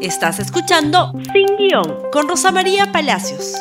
Estás 0.00 0.38
escuchando 0.38 1.12
Sin 1.32 1.56
Guión 1.56 2.08
con 2.12 2.28
Rosa 2.28 2.52
María 2.52 2.92
Palacios. 2.92 3.56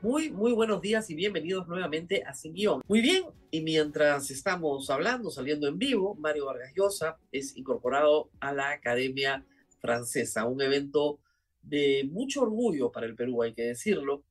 Muy, 0.00 0.30
muy 0.30 0.52
buenos 0.52 0.80
días 0.80 1.10
y 1.10 1.16
bienvenidos 1.16 1.66
nuevamente 1.66 2.22
a 2.22 2.34
Sin 2.34 2.54
Guión. 2.54 2.82
Muy 2.86 3.00
bien, 3.00 3.24
y 3.50 3.62
mientras 3.62 4.30
estamos 4.30 4.88
hablando, 4.90 5.32
saliendo 5.32 5.66
en 5.66 5.76
vivo, 5.76 6.14
Mario 6.14 6.46
Vargas 6.46 6.72
Llosa 6.76 7.18
es 7.32 7.56
incorporado 7.56 8.30
a 8.38 8.52
la 8.52 8.70
Academia 8.70 9.44
Francesa, 9.80 10.46
un 10.46 10.62
evento 10.62 11.18
de 11.62 12.08
mucho 12.08 12.42
orgullo 12.42 12.92
para 12.92 13.06
el 13.06 13.16
Perú, 13.16 13.42
hay 13.42 13.54
que 13.54 13.62
decirlo, 13.62 14.22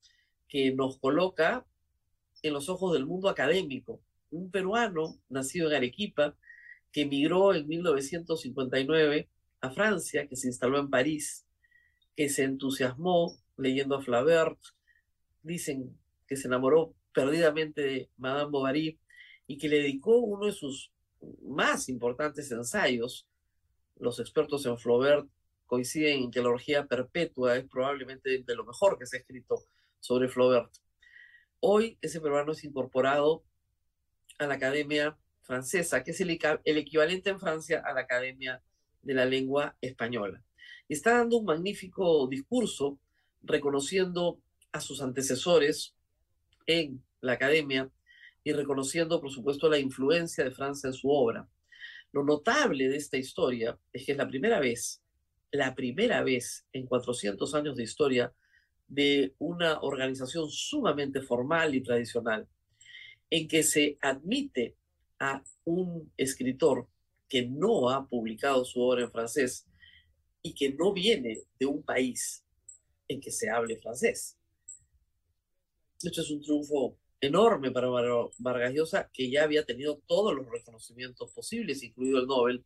que 0.47 0.71
nos 0.71 0.97
coloca 0.99 1.65
en 2.43 2.53
los 2.53 2.69
ojos 2.69 2.93
del 2.93 3.05
mundo 3.05 3.27
académico. 3.27 3.99
Un 4.31 4.49
peruano 4.49 5.19
nacido 5.27 5.69
en 5.69 5.75
Arequipa 5.75 6.33
que 6.93 7.01
emigró 7.01 7.53
en 7.53 7.67
1959 7.67 9.27
a 9.61 9.69
Francia, 9.69 10.27
que 10.27 10.35
se 10.35 10.47
instaló 10.47 10.79
en 10.79 10.89
París, 10.89 11.45
que 12.15 12.29
se 12.29 12.43
entusiasmó 12.43 13.37
leyendo 13.57 13.95
a 13.95 14.01
Flaubert, 14.01 14.59
dicen 15.43 15.97
que 16.27 16.35
se 16.35 16.47
enamoró 16.47 16.93
perdidamente 17.13 17.81
de 17.81 18.09
Madame 18.17 18.51
Bovary 18.51 18.99
y 19.47 19.57
que 19.57 19.69
le 19.69 19.77
dedicó 19.77 20.17
uno 20.17 20.47
de 20.47 20.51
sus 20.51 20.91
más 21.43 21.89
importantes 21.89 22.51
ensayos. 22.51 23.27
Los 23.99 24.19
expertos 24.19 24.65
en 24.65 24.77
Flaubert 24.77 25.27
coinciden 25.67 26.23
en 26.23 26.31
que 26.31 26.41
la 26.41 26.49
orgía 26.49 26.85
perpetua 26.85 27.55
es 27.57 27.65
probablemente 27.65 28.43
de 28.43 28.55
lo 28.55 28.65
mejor 28.65 28.97
que 28.97 29.05
se 29.05 29.17
ha 29.17 29.19
escrito 29.19 29.63
sobre 29.99 30.27
Flaubert. 30.27 30.71
Hoy 31.59 31.97
ese 32.01 32.19
peruano 32.19 32.53
es 32.53 32.63
incorporado 32.63 33.43
a 34.39 34.47
la 34.47 34.55
Academia 34.55 35.17
Francesa, 35.41 36.03
que 36.03 36.11
es 36.11 36.21
el, 36.21 36.39
el 36.65 36.77
equivalente 36.77 37.29
en 37.29 37.39
Francia 37.39 37.83
a 37.85 37.93
la 37.93 38.01
Academia 38.01 38.61
de 39.01 39.13
la 39.13 39.25
Lengua 39.25 39.75
Española. 39.81 40.43
Está 40.87 41.17
dando 41.17 41.37
un 41.37 41.45
magnífico 41.45 42.27
discurso 42.27 42.99
reconociendo 43.43 44.39
a 44.71 44.81
sus 44.81 45.01
antecesores 45.01 45.95
en 46.65 47.03
la 47.21 47.33
academia 47.33 47.89
y 48.43 48.53
reconociendo, 48.53 49.21
por 49.21 49.31
supuesto, 49.31 49.69
la 49.69 49.79
influencia 49.79 50.43
de 50.43 50.51
Francia 50.51 50.87
en 50.87 50.93
su 50.93 51.09
obra. 51.09 51.47
Lo 52.11 52.23
notable 52.23 52.89
de 52.89 52.97
esta 52.97 53.17
historia 53.17 53.77
es 53.93 54.05
que 54.05 54.13
es 54.13 54.17
la 54.17 54.27
primera 54.27 54.59
vez, 54.59 55.01
la 55.51 55.75
primera 55.75 56.23
vez 56.23 56.65
en 56.73 56.85
400 56.85 57.53
años 57.55 57.75
de 57.75 57.83
historia 57.83 58.33
de 58.87 59.33
una 59.39 59.79
organización 59.81 60.49
sumamente 60.49 61.21
formal 61.21 61.73
y 61.75 61.81
tradicional, 61.81 62.47
en 63.29 63.47
que 63.47 63.63
se 63.63 63.97
admite 64.01 64.75
a 65.19 65.41
un 65.63 66.11
escritor 66.17 66.87
que 67.31 67.47
no 67.47 67.89
ha 67.89 68.09
publicado 68.09 68.65
su 68.65 68.81
obra 68.81 69.03
en 69.03 69.11
francés 69.11 69.65
y 70.41 70.53
que 70.53 70.73
no 70.73 70.91
viene 70.91 71.39
de 71.57 71.65
un 71.65 71.81
país 71.81 72.45
en 73.07 73.21
que 73.21 73.31
se 73.31 73.49
hable 73.49 73.77
francés. 73.77 74.37
Esto 76.03 76.19
es 76.19 76.29
un 76.29 76.41
triunfo 76.41 76.97
enorme 77.21 77.71
para 77.71 77.87
Vargas 78.37 78.73
Llosa, 78.73 79.09
que 79.13 79.31
ya 79.31 79.43
había 79.43 79.63
tenido 79.65 80.01
todos 80.07 80.35
los 80.35 80.45
reconocimientos 80.49 81.31
posibles, 81.31 81.83
incluido 81.83 82.19
el 82.19 82.27
Nobel, 82.27 82.65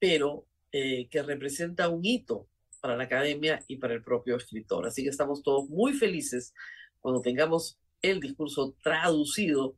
pero 0.00 0.48
eh, 0.72 1.08
que 1.08 1.22
representa 1.22 1.88
un 1.88 2.04
hito 2.04 2.48
para 2.80 2.96
la 2.96 3.04
academia 3.04 3.62
y 3.68 3.76
para 3.76 3.94
el 3.94 4.02
propio 4.02 4.34
escritor. 4.38 4.88
Así 4.88 5.04
que 5.04 5.10
estamos 5.10 5.40
todos 5.44 5.68
muy 5.68 5.92
felices 5.92 6.52
cuando 6.98 7.22
tengamos 7.22 7.78
el 8.00 8.18
discurso 8.18 8.74
traducido, 8.82 9.76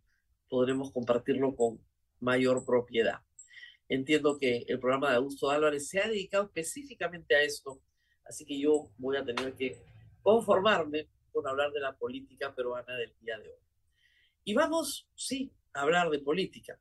podremos 0.49 0.91
compartirlo 0.91 1.55
con 1.55 1.79
mayor 2.21 2.65
propiedad. 2.65 3.24
Entiendo 3.89 4.39
que 4.39 4.65
el 4.67 4.81
programa 4.81 5.11
de 5.11 5.17
Augusto 5.17 5.51
Álvarez 5.51 5.89
se 5.89 6.01
ha 6.01 6.09
dedicado 6.09 6.45
específicamente 6.45 7.35
a 7.35 7.43
esto, 7.43 7.83
así 8.25 8.45
que 8.45 8.59
yo 8.59 8.91
voy 8.97 9.17
a 9.17 9.25
tener 9.25 9.55
que 9.55 9.83
conformarme 10.23 11.09
con 11.33 11.47
hablar 11.47 11.71
de 11.73 11.81
la 11.81 11.97
política 11.97 12.55
peruana 12.55 12.97
del 12.97 13.15
día 13.21 13.39
de 13.39 13.51
hoy. 13.51 13.59
Y 14.45 14.55
vamos, 14.55 15.09
sí, 15.15 15.53
a 15.73 15.83
hablar 15.83 16.11
de 16.11 16.21
política. 16.21 16.81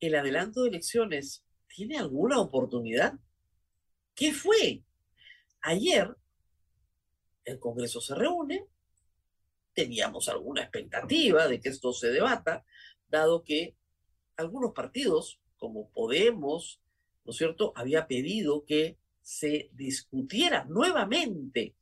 ¿El 0.00 0.14
adelanto 0.14 0.62
de 0.62 0.70
elecciones 0.70 1.44
tiene 1.68 1.98
alguna 1.98 2.40
oportunidad? 2.40 3.14
¿Qué 4.14 4.32
fue? 4.32 4.82
Ayer 5.60 6.14
el 7.44 7.58
Congreso 7.58 8.00
se 8.00 8.14
reúne, 8.14 8.66
teníamos 9.72 10.28
alguna 10.28 10.62
expectativa 10.62 11.46
de 11.46 11.60
que 11.60 11.68
esto 11.68 11.92
se 11.92 12.08
debata, 12.08 12.64
dado 13.08 13.42
que 13.42 13.76
algunos 14.36 14.72
partidos, 14.72 15.40
como 15.64 15.88
Podemos, 15.90 16.80
¿no 17.24 17.30
es 17.30 17.36
cierto?, 17.36 17.72
había 17.74 18.06
pedido 18.06 18.64
que 18.64 18.98
se 19.22 19.70
discutiera 19.72 20.64
nuevamente 20.64 21.74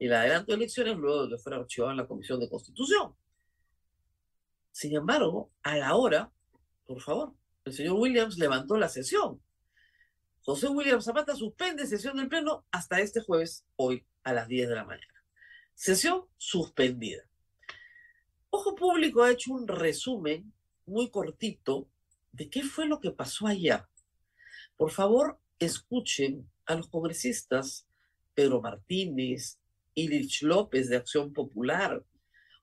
el 0.00 0.12
adelanto 0.12 0.50
de 0.50 0.56
elecciones 0.56 0.96
luego 0.96 1.26
de 1.26 1.36
que 1.36 1.42
fuera 1.42 1.58
archivado 1.58 1.92
en 1.92 1.98
la 1.98 2.08
Comisión 2.08 2.40
de 2.40 2.48
Constitución. 2.48 3.14
Sin 4.72 4.96
embargo, 4.96 5.52
a 5.62 5.76
la 5.76 5.94
hora, 5.94 6.32
por 6.84 7.00
favor, 7.00 7.32
el 7.64 7.72
señor 7.72 7.94
Williams 7.94 8.38
levantó 8.38 8.76
la 8.76 8.88
sesión 8.88 9.40
José 10.44 10.68
William 10.68 11.00
Zapata 11.00 11.36
suspende 11.36 11.86
sesión 11.86 12.16
del 12.16 12.28
Pleno 12.28 12.64
hasta 12.72 12.98
este 12.98 13.20
jueves, 13.20 13.64
hoy 13.76 14.04
a 14.24 14.32
las 14.32 14.48
10 14.48 14.70
de 14.70 14.74
la 14.74 14.84
mañana. 14.84 15.24
Sesión 15.74 16.24
suspendida. 16.36 17.22
Ojo 18.50 18.74
Público 18.74 19.22
ha 19.22 19.30
hecho 19.30 19.52
un 19.52 19.68
resumen 19.68 20.52
muy 20.84 21.10
cortito 21.10 21.88
de 22.32 22.50
qué 22.50 22.62
fue 22.62 22.86
lo 22.86 23.00
que 23.00 23.10
pasó 23.10 23.46
allá. 23.46 23.88
Por 24.76 24.90
favor, 24.90 25.38
escuchen 25.58 26.50
a 26.66 26.74
los 26.74 26.88
congresistas 26.88 27.86
Pedro 28.34 28.60
Martínez, 28.60 29.58
Ilich 29.94 30.42
López 30.42 30.88
de 30.88 30.96
Acción 30.96 31.32
Popular 31.32 32.02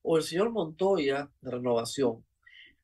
o 0.01 0.17
el 0.17 0.23
señor 0.23 0.49
Montoya 0.49 1.29
de 1.41 1.51
Renovación, 1.51 2.25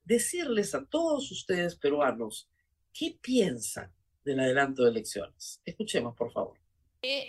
decirles 0.04 0.76
a 0.76 0.86
todos 0.86 1.32
ustedes 1.32 1.76
peruanos 1.76 2.48
qué 2.94 3.18
piensan 3.20 3.92
del 4.24 4.40
adelanto 4.40 4.84
de 4.84 4.92
elecciones. 4.92 5.62
Escuchemos, 5.66 6.16
por 6.16 6.32
favor. 6.32 6.58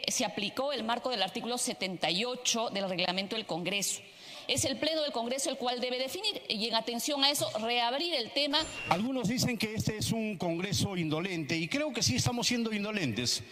Se 0.09 0.25
aplicó 0.25 0.72
el 0.72 0.84
marco 0.84 1.11
del 1.11 1.22
artículo 1.22 1.59
78 1.59 2.71
del 2.71 2.89
reglamento 2.89 3.37
del 3.37 3.47
Congreso. 3.47 4.00
Es 4.49 4.65
el 4.65 4.79
Pleno 4.79 5.03
del 5.03 5.12
Congreso 5.12 5.51
el 5.51 5.57
cual 5.57 5.81
debe 5.81 5.99
definir 5.99 6.41
y 6.49 6.69
en 6.69 6.75
atención 6.75 7.25
a 7.25 7.31
eso 7.31 7.51
reabrir 7.59 8.15
el 8.15 8.31
tema. 8.31 8.59
Algunos 8.89 9.29
dicen 9.29 9.59
que 9.59 9.75
este 9.75 9.97
es 9.97 10.12
un 10.12 10.37
Congreso 10.37 10.97
indolente 10.97 11.57
y 11.57 11.67
creo 11.67 11.93
que 11.93 12.03
sí 12.03 12.17
estamos 12.17 12.47
siendo 12.47 12.73
indolentes, 12.73 13.43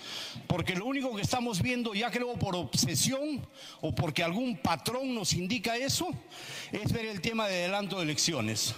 porque 0.46 0.76
lo 0.76 0.86
único 0.86 1.14
que 1.16 1.22
estamos 1.22 1.60
viendo, 1.60 1.94
ya 1.94 2.10
creo 2.10 2.34
por 2.34 2.54
obsesión 2.54 3.44
o 3.80 3.94
porque 3.94 4.22
algún 4.22 4.56
patrón 4.56 5.14
nos 5.14 5.32
indica 5.32 5.76
eso, 5.76 6.08
es 6.70 6.92
ver 6.92 7.06
el 7.06 7.20
tema 7.20 7.48
de 7.48 7.64
adelanto 7.64 7.96
de 7.96 8.04
elecciones. 8.04 8.74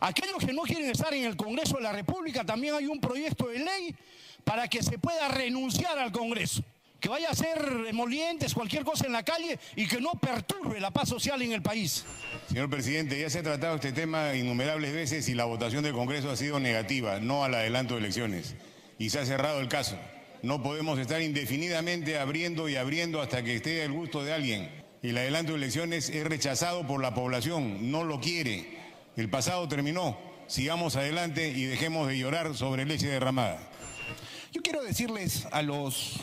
Aquellos 0.00 0.38
que 0.38 0.54
no 0.54 0.62
quieren 0.62 0.88
estar 0.88 1.12
en 1.12 1.24
el 1.24 1.36
Congreso 1.36 1.76
de 1.76 1.82
la 1.82 1.92
República, 1.92 2.42
también 2.42 2.74
hay 2.74 2.86
un 2.86 3.00
proyecto 3.00 3.48
de 3.48 3.58
ley 3.58 3.94
para 4.44 4.66
que 4.66 4.82
se 4.82 4.98
pueda 4.98 5.28
renunciar 5.28 5.98
al 5.98 6.10
Congreso. 6.10 6.62
Que 7.00 7.08
vaya 7.08 7.30
a 7.30 7.34
ser 7.34 7.86
emolientes, 7.88 8.52
cualquier 8.52 8.84
cosa 8.84 9.06
en 9.06 9.12
la 9.12 9.22
calle 9.22 9.58
y 9.74 9.86
que 9.86 10.00
no 10.00 10.12
perturbe 10.12 10.78
la 10.80 10.90
paz 10.90 11.08
social 11.08 11.40
en 11.40 11.52
el 11.52 11.62
país. 11.62 12.04
Señor 12.48 12.68
presidente, 12.68 13.18
ya 13.18 13.30
se 13.30 13.38
ha 13.38 13.42
tratado 13.42 13.76
este 13.76 13.92
tema 13.92 14.34
innumerables 14.34 14.92
veces 14.92 15.28
y 15.28 15.34
la 15.34 15.46
votación 15.46 15.82
del 15.82 15.94
Congreso 15.94 16.30
ha 16.30 16.36
sido 16.36 16.60
negativa, 16.60 17.18
no 17.20 17.42
al 17.42 17.54
adelanto 17.54 17.94
de 17.94 18.00
elecciones. 18.00 18.54
Y 18.98 19.08
se 19.10 19.18
ha 19.18 19.24
cerrado 19.24 19.60
el 19.60 19.68
caso. 19.68 19.96
No 20.42 20.62
podemos 20.62 20.98
estar 20.98 21.22
indefinidamente 21.22 22.18
abriendo 22.18 22.68
y 22.68 22.76
abriendo 22.76 23.22
hasta 23.22 23.42
que 23.42 23.56
esté 23.56 23.82
el 23.84 23.92
gusto 23.92 24.22
de 24.22 24.34
alguien. 24.34 24.70
El 25.02 25.16
adelanto 25.16 25.52
de 25.52 25.58
elecciones 25.58 26.10
es 26.10 26.24
rechazado 26.24 26.86
por 26.86 27.00
la 27.00 27.14
población, 27.14 27.90
no 27.90 28.04
lo 28.04 28.20
quiere. 28.20 28.78
El 29.16 29.30
pasado 29.30 29.66
terminó. 29.68 30.18
Sigamos 30.46 30.96
adelante 30.96 31.48
y 31.48 31.64
dejemos 31.64 32.08
de 32.08 32.18
llorar 32.18 32.54
sobre 32.54 32.84
leche 32.84 33.06
derramada. 33.06 33.70
Yo 34.52 34.62
quiero 34.62 34.82
decirles 34.82 35.46
a 35.52 35.62
los 35.62 36.20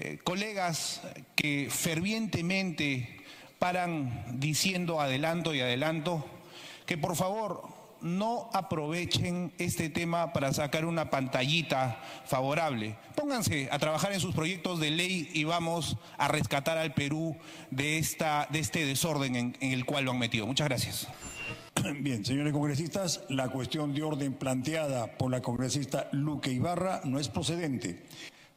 eh, 0.00 0.18
colegas 0.22 1.02
que 1.34 1.68
fervientemente 1.70 3.20
paran 3.58 4.38
diciendo 4.38 5.00
adelanto 5.00 5.56
y 5.56 5.60
adelanto, 5.60 6.24
que 6.86 6.96
por 6.96 7.16
favor 7.16 7.64
no 8.00 8.48
aprovechen 8.52 9.52
este 9.58 9.88
tema 9.88 10.32
para 10.32 10.52
sacar 10.52 10.84
una 10.84 11.10
pantallita 11.10 12.00
favorable. 12.26 12.96
Pónganse 13.16 13.68
a 13.72 13.78
trabajar 13.80 14.12
en 14.12 14.20
sus 14.20 14.36
proyectos 14.36 14.78
de 14.78 14.92
ley 14.92 15.28
y 15.34 15.42
vamos 15.42 15.96
a 16.16 16.28
rescatar 16.28 16.78
al 16.78 16.94
Perú 16.94 17.36
de, 17.72 17.98
esta, 17.98 18.46
de 18.50 18.60
este 18.60 18.86
desorden 18.86 19.34
en 19.34 19.72
el 19.72 19.84
cual 19.84 20.04
lo 20.04 20.12
han 20.12 20.18
metido. 20.20 20.46
Muchas 20.46 20.68
gracias. 20.68 21.08
Bien, 22.00 22.24
señores 22.24 22.52
congresistas, 22.52 23.22
la 23.28 23.48
cuestión 23.48 23.92
de 23.94 24.04
orden 24.04 24.32
planteada 24.34 25.18
por 25.18 25.30
la 25.30 25.42
congresista 25.42 26.08
Luque 26.12 26.52
Ibarra 26.52 27.00
no 27.02 27.18
es 27.18 27.28
procedente. 27.28 28.00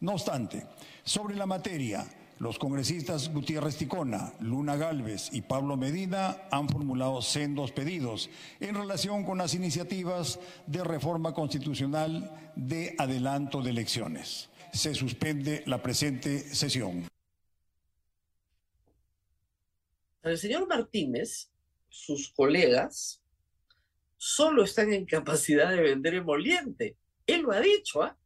No 0.02 0.14
obstante, 0.14 0.66
sobre 1.04 1.36
la 1.36 1.46
materia, 1.46 2.08
los 2.40 2.58
congresistas 2.58 3.32
Gutiérrez 3.32 3.78
Ticona, 3.78 4.34
Luna 4.40 4.76
Galvez 4.76 5.30
y 5.32 5.44
Pablo 5.44 5.78
Medina 5.78 6.48
han 6.50 6.68
formulado 6.68 7.22
sendos 7.22 7.72
pedidos 7.72 8.28
en 8.60 8.74
relación 8.74 9.24
con 9.24 9.38
las 9.38 9.54
iniciativas 9.54 10.40
de 10.66 10.84
reforma 10.84 11.36
constitucional 11.36 12.52
de 12.56 12.96
adelanto 12.98 13.62
de 13.62 13.70
elecciones. 13.70 14.50
se 14.74 14.96
suspende 14.96 15.64
la 15.68 15.84
presente 15.84 16.40
sesión. 16.40 17.06
El 20.24 20.38
señor 20.38 20.68
Martínez, 20.68 21.52
sus 21.90 22.32
colegas, 22.32 23.22
solo 24.18 24.64
están 24.64 24.94
en 24.94 25.06
capacidad 25.06 25.70
de 25.70 25.82
vender 25.82 26.16
emoliente. 26.16 26.96
Él 27.28 27.42
lo 27.42 27.52
ha 27.52 27.60
dicho, 27.60 28.02
¿ah? 28.02 28.18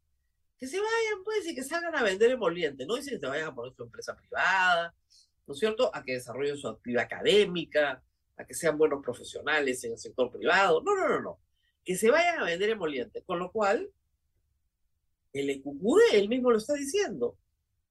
Que 0.58 0.66
se 0.66 0.78
vayan, 0.78 1.24
pues, 1.24 1.46
y 1.46 1.54
que 1.54 1.62
salgan 1.62 1.94
a 1.94 2.02
vender 2.02 2.30
emoliente. 2.30 2.86
No 2.86 2.96
dice 2.96 3.10
que 3.10 3.18
se 3.18 3.26
vayan 3.26 3.48
a 3.48 3.54
poner 3.54 3.74
su 3.74 3.82
empresa 3.82 4.16
privada, 4.16 4.94
¿no 5.46 5.54
es 5.54 5.60
cierto? 5.60 5.90
A 5.94 6.02
que 6.02 6.14
desarrollen 6.14 6.56
su 6.56 6.68
actividad 6.68 7.04
académica, 7.04 8.02
a 8.36 8.44
que 8.44 8.54
sean 8.54 8.78
buenos 8.78 9.02
profesionales 9.02 9.82
en 9.84 9.92
el 9.92 9.98
sector 9.98 10.30
privado. 10.30 10.82
No, 10.82 10.94
no, 10.94 11.08
no, 11.08 11.20
no. 11.20 11.40
Que 11.84 11.96
se 11.96 12.10
vayan 12.10 12.40
a 12.40 12.44
vender 12.44 12.70
emoliente. 12.70 13.22
Con 13.22 13.38
lo 13.38 13.52
cual, 13.52 13.90
el 15.32 15.50
EQQD, 15.50 16.14
él 16.14 16.28
mismo 16.28 16.50
lo 16.50 16.58
está 16.58 16.74
diciendo, 16.74 17.36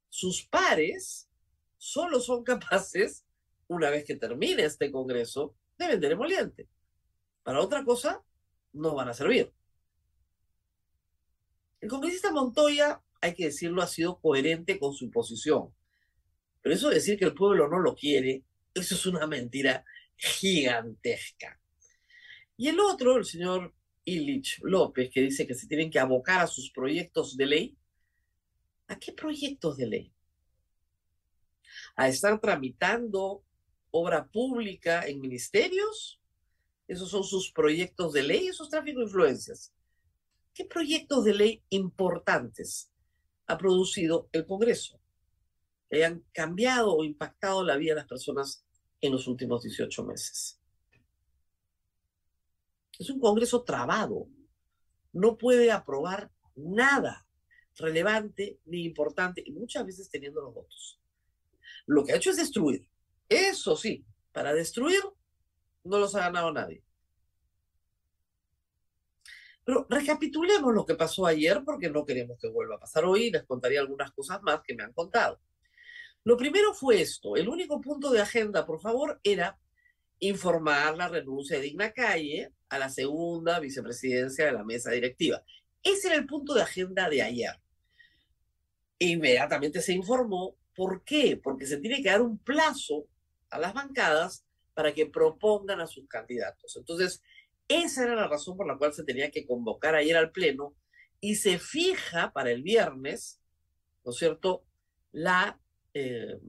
sus 0.09 0.45
pares 0.47 1.29
solo 1.77 2.19
son 2.19 2.43
capaces, 2.43 3.25
una 3.67 3.89
vez 3.89 4.05
que 4.05 4.15
termine 4.15 4.65
este 4.65 4.91
Congreso, 4.91 5.55
de 5.77 5.87
vender 5.87 6.13
emoliente. 6.13 6.67
Para 7.43 7.61
otra 7.61 7.83
cosa, 7.83 8.23
no 8.73 8.95
van 8.95 9.09
a 9.09 9.13
servir. 9.13 9.51
El 11.85 11.91
congresista 11.91 12.31
Montoya, 12.31 12.99
hay 13.21 13.35
que 13.35 13.45
decirlo, 13.45 13.83
ha 13.83 13.85
sido 13.85 14.19
coherente 14.19 14.79
con 14.79 14.91
su 14.95 15.11
posición. 15.11 15.71
Pero 16.63 16.73
eso 16.73 16.89
de 16.89 16.95
decir 16.95 17.15
que 17.19 17.25
el 17.25 17.35
pueblo 17.35 17.67
no 17.67 17.77
lo 17.77 17.93
quiere, 17.93 18.43
eso 18.73 18.95
es 18.95 19.05
una 19.05 19.27
mentira 19.27 19.85
gigantesca. 20.15 21.61
Y 22.57 22.69
el 22.69 22.79
otro, 22.79 23.17
el 23.17 23.25
señor 23.25 23.71
Illich 24.03 24.59
López, 24.63 25.11
que 25.11 25.21
dice 25.21 25.45
que 25.45 25.53
se 25.53 25.67
tienen 25.67 25.91
que 25.91 25.99
abocar 25.99 26.41
a 26.41 26.47
sus 26.47 26.71
proyectos 26.71 27.37
de 27.37 27.45
ley. 27.45 27.77
¿A 28.87 28.97
qué 28.97 29.11
proyectos 29.11 29.77
de 29.77 29.85
ley? 29.85 30.13
¿A 31.97 32.07
estar 32.07 32.41
tramitando 32.41 33.43
obra 33.91 34.25
pública 34.25 35.05
en 35.05 35.21
ministerios? 35.21 36.19
¿Esos 36.87 37.11
son 37.11 37.23
sus 37.23 37.51
proyectos 37.51 38.11
de 38.13 38.23
ley? 38.23 38.47
¿Esos 38.47 38.71
tráfico 38.71 39.01
de 39.01 39.05
influencias? 39.05 39.74
¿Qué 40.55 40.65
proyectos 40.65 41.25
de 41.25 41.35
ley 41.35 41.63
importantes 41.69 42.89
ha 43.45 43.57
producido 43.57 44.29
el 44.31 44.45
Congreso 44.47 44.99
que 45.89 45.97
hayan 45.97 46.23
cambiado 46.31 46.95
o 46.95 47.03
impactado 47.03 47.63
la 47.63 47.75
vida 47.75 47.93
de 47.93 47.99
las 47.99 48.07
personas 48.07 48.65
en 49.01 49.11
los 49.11 49.27
últimos 49.27 49.63
18 49.63 50.03
meses. 50.05 50.59
Es 52.97 53.09
un 53.09 53.19
Congreso 53.19 53.63
trabado. 53.63 54.27
No 55.11 55.37
puede 55.37 55.71
aprobar 55.71 56.31
nada 56.55 57.27
relevante 57.77 58.59
ni 58.65 58.85
importante, 58.85 59.43
y 59.45 59.51
muchas 59.51 59.85
veces 59.85 60.09
teniendo 60.09 60.41
los 60.41 60.53
votos. 60.53 60.99
Lo 61.85 62.05
que 62.05 62.13
ha 62.13 62.15
hecho 62.15 62.31
es 62.31 62.37
destruir. 62.37 62.89
Eso 63.27 63.75
sí, 63.75 64.05
para 64.31 64.53
destruir 64.53 65.01
no 65.83 65.99
los 65.99 66.15
ha 66.15 66.21
ganado 66.21 66.53
nadie. 66.53 66.84
Pero 69.65 69.87
recapitulemos 69.89 70.73
lo 70.73 70.85
que 70.85 70.95
pasó 70.95 71.25
ayer 71.25 71.63
porque 71.65 71.89
no 71.89 72.05
queremos 72.05 72.37
que 72.39 72.47
vuelva 72.47 72.75
a 72.75 72.79
pasar 72.79 73.03
hoy. 73.03 73.31
Les 73.31 73.43
contaría 73.43 73.81
algunas 73.81 74.11
cosas 74.11 74.41
más 74.43 74.61
que 74.63 74.75
me 74.75 74.83
han 74.83 74.93
contado. 74.93 75.41
Lo 76.23 76.37
primero 76.37 76.73
fue 76.73 77.01
esto. 77.01 77.35
El 77.35 77.49
único 77.49 77.81
punto 77.81 78.11
de 78.11 78.21
agenda, 78.21 78.65
por 78.65 78.79
favor, 78.79 79.19
era 79.23 79.59
informar 80.19 80.95
la 80.95 81.07
renuncia 81.07 81.57
de 81.57 81.63
Digna 81.63 81.91
Calle 81.91 82.53
a 82.69 82.79
la 82.79 82.89
segunda 82.89 83.59
vicepresidencia 83.59 84.45
de 84.45 84.51
la 84.51 84.63
mesa 84.63 84.91
directiva. 84.91 85.43
Ese 85.83 86.07
era 86.07 86.15
el 86.15 86.25
punto 86.25 86.53
de 86.53 86.61
agenda 86.61 87.09
de 87.09 87.21
ayer. 87.21 87.59
Inmediatamente 88.99 89.81
se 89.81 89.93
informó. 89.93 90.55
¿Por 90.75 91.03
qué? 91.03 91.39
Porque 91.41 91.65
se 91.65 91.77
tiene 91.77 92.01
que 92.01 92.09
dar 92.09 92.21
un 92.21 92.37
plazo 92.37 93.07
a 93.49 93.59
las 93.59 93.73
bancadas 93.73 94.45
para 94.73 94.93
que 94.93 95.05
propongan 95.05 95.79
a 95.79 95.87
sus 95.87 96.07
candidatos. 96.07 96.75
Entonces, 96.75 97.21
esa 97.67 98.03
era 98.03 98.15
la 98.15 98.27
razón 98.27 98.57
por 98.57 98.67
la 98.67 98.77
cual 98.77 98.93
se 98.93 99.03
tenía 99.03 99.31
que 99.31 99.45
convocar 99.45 99.95
ayer 99.95 100.15
al 100.17 100.31
Pleno 100.31 100.75
y 101.19 101.35
se 101.35 101.59
fija 101.59 102.31
para 102.33 102.51
el 102.51 102.61
viernes, 102.61 103.41
¿no 104.03 104.11
es 104.11 104.17
cierto?, 104.17 104.63
la 105.11 105.59
eh, 105.93 106.39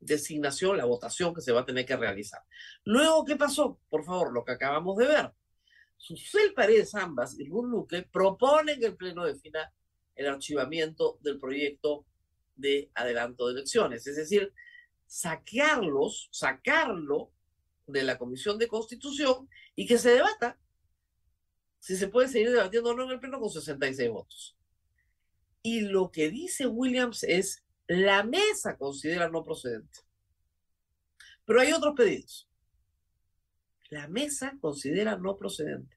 designación, 0.00 0.76
la 0.76 0.84
votación 0.84 1.34
que 1.34 1.40
se 1.40 1.52
va 1.52 1.60
a 1.60 1.66
tener 1.66 1.84
que 1.84 1.96
realizar. 1.96 2.40
Luego, 2.84 3.24
¿qué 3.24 3.36
pasó? 3.36 3.78
Por 3.88 4.04
favor, 4.04 4.32
lo 4.32 4.44
que 4.44 4.52
acabamos 4.52 4.96
de 4.96 5.06
ver. 5.06 5.32
Susel 5.96 6.54
Paredes 6.54 6.94
ambas 6.94 7.38
y 7.38 7.44
Luz 7.44 7.68
Luque 7.68 8.02
proponen 8.02 8.80
que 8.80 8.86
el 8.86 8.96
Pleno 8.96 9.24
defina 9.24 9.72
el 10.14 10.26
archivamiento 10.26 11.18
del 11.20 11.38
proyecto 11.38 12.06
de 12.54 12.90
adelanto 12.94 13.46
de 13.46 13.54
elecciones, 13.54 14.06
es 14.06 14.16
decir, 14.16 14.52
saquearlos, 15.06 16.28
sacarlo 16.32 17.30
de 17.86 18.02
la 18.02 18.18
Comisión 18.18 18.58
de 18.58 18.68
Constitución 18.68 19.48
y 19.74 19.86
que 19.86 19.98
se 19.98 20.10
debata 20.10 20.58
si 21.78 21.96
se 21.96 22.08
puede 22.08 22.28
seguir 22.28 22.50
debatiendo 22.50 22.90
o 22.90 22.94
no 22.94 23.04
en 23.04 23.10
el 23.10 23.20
Pleno 23.20 23.40
con 23.40 23.50
66 23.50 24.10
votos. 24.10 24.56
Y 25.62 25.80
lo 25.80 26.10
que 26.10 26.30
dice 26.30 26.66
Williams 26.66 27.22
es 27.22 27.64
la 27.86 28.24
mesa 28.24 28.76
considera 28.76 29.28
no 29.28 29.44
procedente. 29.44 30.00
Pero 31.44 31.60
hay 31.60 31.72
otros 31.72 31.94
pedidos. 31.94 32.48
La 33.88 34.08
mesa 34.08 34.56
considera 34.60 35.16
no 35.16 35.36
procedente. 35.36 35.96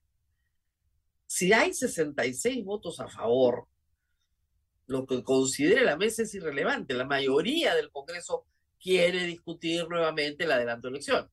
Si 1.25 1.53
hay 1.53 1.73
66 1.73 2.63
votos 2.63 2.99
a 2.99 3.07
favor, 3.07 3.67
lo 4.85 5.05
que 5.05 5.23
considere 5.23 5.83
la 5.83 5.97
mesa 5.97 6.23
es 6.23 6.33
irrelevante. 6.35 6.93
La 6.93 7.05
mayoría 7.05 7.75
del 7.75 7.91
Congreso 7.91 8.45
quiere 8.79 9.25
discutir 9.25 9.87
nuevamente 9.87 10.43
el 10.43 10.51
adelanto 10.51 10.87
de 10.87 10.93
elección. 10.93 11.31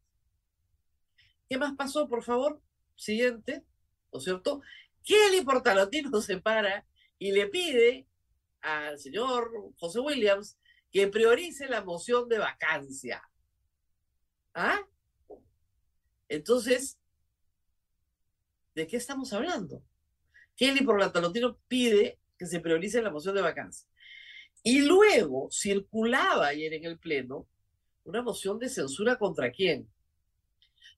¿Qué 1.49 1.59
más 1.59 1.75
pasó, 1.77 2.09
por 2.09 2.23
favor? 2.23 2.61
Siguiente, 2.97 3.65
¿no 4.13 4.19
es 4.19 4.25
cierto? 4.25 4.63
Kelly 5.05 5.43
Portalotino 5.45 6.21
se 6.21 6.39
para 6.39 6.87
y 7.19 7.33
le 7.33 7.47
pide 7.49 8.07
al 8.61 8.99
señor 8.99 9.51
José 9.79 10.01
Williams 10.01 10.59
que 10.91 11.09
priorice 11.09 11.69
la 11.69 11.85
moción 11.85 12.29
de 12.29 12.39
vacancia. 12.39 13.23
¿Ah? 14.55 14.81
Entonces, 16.29 16.99
¿de 18.75 18.87
qué 18.87 18.97
estamos 18.97 19.33
hablando? 19.33 19.83
Kelly 20.57 20.83
por 20.85 20.99
la 20.99 21.13
Talotino 21.13 21.59
pide 21.69 22.19
que 22.39 22.47
se 22.47 22.61
priorice 22.61 23.03
la 23.03 23.11
moción 23.11 23.35
de 23.35 23.43
vacancia. 23.43 23.89
Y 24.63 24.81
luego 24.81 25.49
circulaba 25.53 26.49
ayer 26.49 26.73
en 26.75 26.85
el 26.85 26.99
Pleno 26.99 27.47
una 28.05 28.23
moción 28.23 28.59
de 28.59 28.69
censura 28.69 29.17
contra 29.19 29.53
quién? 29.53 29.89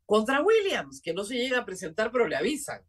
Contra 0.09 0.41
Williams, 0.41 1.03
que 1.03 1.13
no 1.13 1.23
se 1.23 1.35
llega 1.35 1.59
a 1.59 1.67
presentar, 1.67 2.11
pero 2.11 2.27
le 2.27 2.35
avisan. 2.35 2.81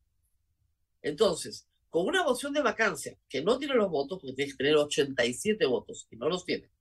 Entonces, 1.02 1.68
con 1.90 2.08
una 2.08 2.24
moción 2.24 2.54
de 2.54 2.62
vacancia 2.62 3.18
que 3.28 3.44
no 3.44 3.58
tiene 3.58 3.74
los 3.74 3.90
votos, 3.90 4.20
porque 4.22 4.36
tiene 4.38 4.52
que 4.52 4.58
tener 4.58 4.78
87 4.78 5.66
votos 5.66 6.08
y 6.10 6.16
no 6.16 6.30
los 6.30 6.46
tiene, 6.46 6.72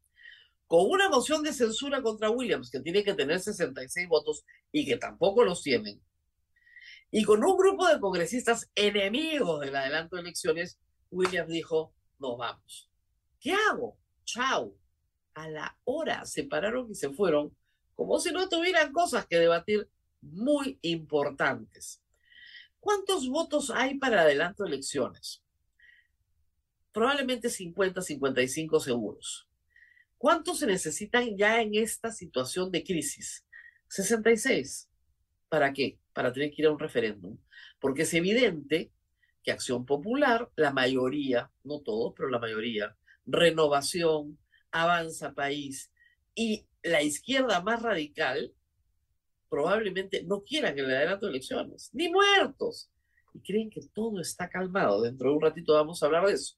con 0.69 0.89
una 0.89 1.09
moción 1.09 1.43
de 1.43 1.53
censura 1.53 2.03
contra 2.03 2.31
Williams 2.31 2.71
que 2.71 2.79
tiene 2.79 3.03
que 3.03 3.15
tener 3.15 3.41
66 3.41 4.07
votos 4.07 4.45
y 4.71 4.87
que 4.87 4.97
tampoco 4.97 5.43
los 5.43 5.61
tienen, 5.61 6.01
y 7.11 7.25
con 7.25 7.45
un 7.45 7.57
grupo 7.57 7.89
de 7.89 7.99
congresistas 7.99 8.71
enemigos 8.77 9.59
del 9.59 9.75
adelanto 9.75 10.15
de 10.15 10.23
elecciones, 10.23 10.79
Williams 11.11 11.51
dijo, 11.51 11.93
nos 12.21 12.39
vamos. 12.39 12.89
¿Qué 13.41 13.55
hago? 13.55 13.99
Chao. 14.25 14.73
A 15.35 15.49
la 15.49 15.77
hora 15.83 16.25
se 16.27 16.45
pararon 16.45 16.93
y 16.93 16.95
se 16.95 17.11
fueron 17.11 17.57
como 17.97 18.21
si 18.21 18.31
no 18.31 18.49
tuvieran 18.49 18.93
cosas 18.93 19.27
que 19.27 19.41
debatir 19.41 19.89
muy 20.21 20.79
importantes. 20.83 22.03
¿Cuántos 22.81 23.29
votos 23.29 23.71
hay 23.71 23.99
para 23.99 24.23
adelanto 24.23 24.65
de 24.65 24.71
elecciones? 24.71 25.43
Probablemente 26.93 27.51
50, 27.51 28.01
55 28.01 28.81
seguros. 28.81 29.49
¿Cuántos 30.17 30.59
se 30.59 30.67
necesitan 30.67 31.37
ya 31.37 31.61
en 31.61 31.75
esta 31.75 32.11
situación 32.11 32.71
de 32.71 32.83
crisis? 32.83 33.45
66. 33.89 34.89
¿Para 35.49 35.73
qué? 35.73 35.99
Para 36.13 36.33
tener 36.33 36.51
que 36.51 36.63
ir 36.63 36.67
a 36.67 36.73
un 36.73 36.79
referéndum. 36.79 37.39
Porque 37.79 38.03
es 38.03 38.15
evidente 38.15 38.91
que 39.43 39.53
Acción 39.53 39.87
Popular, 39.87 40.51
la 40.57 40.73
mayoría, 40.73 41.51
no 41.63 41.81
todos, 41.81 42.15
pero 42.17 42.29
la 42.29 42.39
mayoría, 42.39 42.97
Renovación, 43.27 44.39
Avanza 44.71 45.35
País 45.35 45.93
y 46.35 46.67
la 46.83 47.03
izquierda 47.03 47.61
más 47.61 47.83
radical 47.83 48.53
probablemente 49.49 50.23
no 50.25 50.43
quieran 50.43 50.79
el 50.79 50.87
adelanto 50.87 51.27
de 51.27 51.33
elecciones, 51.33 51.91
ni 51.93 52.09
muertos. 52.09 52.91
Y 53.35 53.41
creen 53.41 53.71
que 53.71 53.81
todo 53.93 54.21
está 54.21 54.49
calmado. 54.49 55.03
Dentro 55.03 55.31
de 55.31 55.37
un 55.37 55.43
ratito 55.43 55.75
vamos 55.75 56.03
a 56.03 56.07
hablar 56.07 56.27
de 56.27 56.35
eso. 56.35 56.57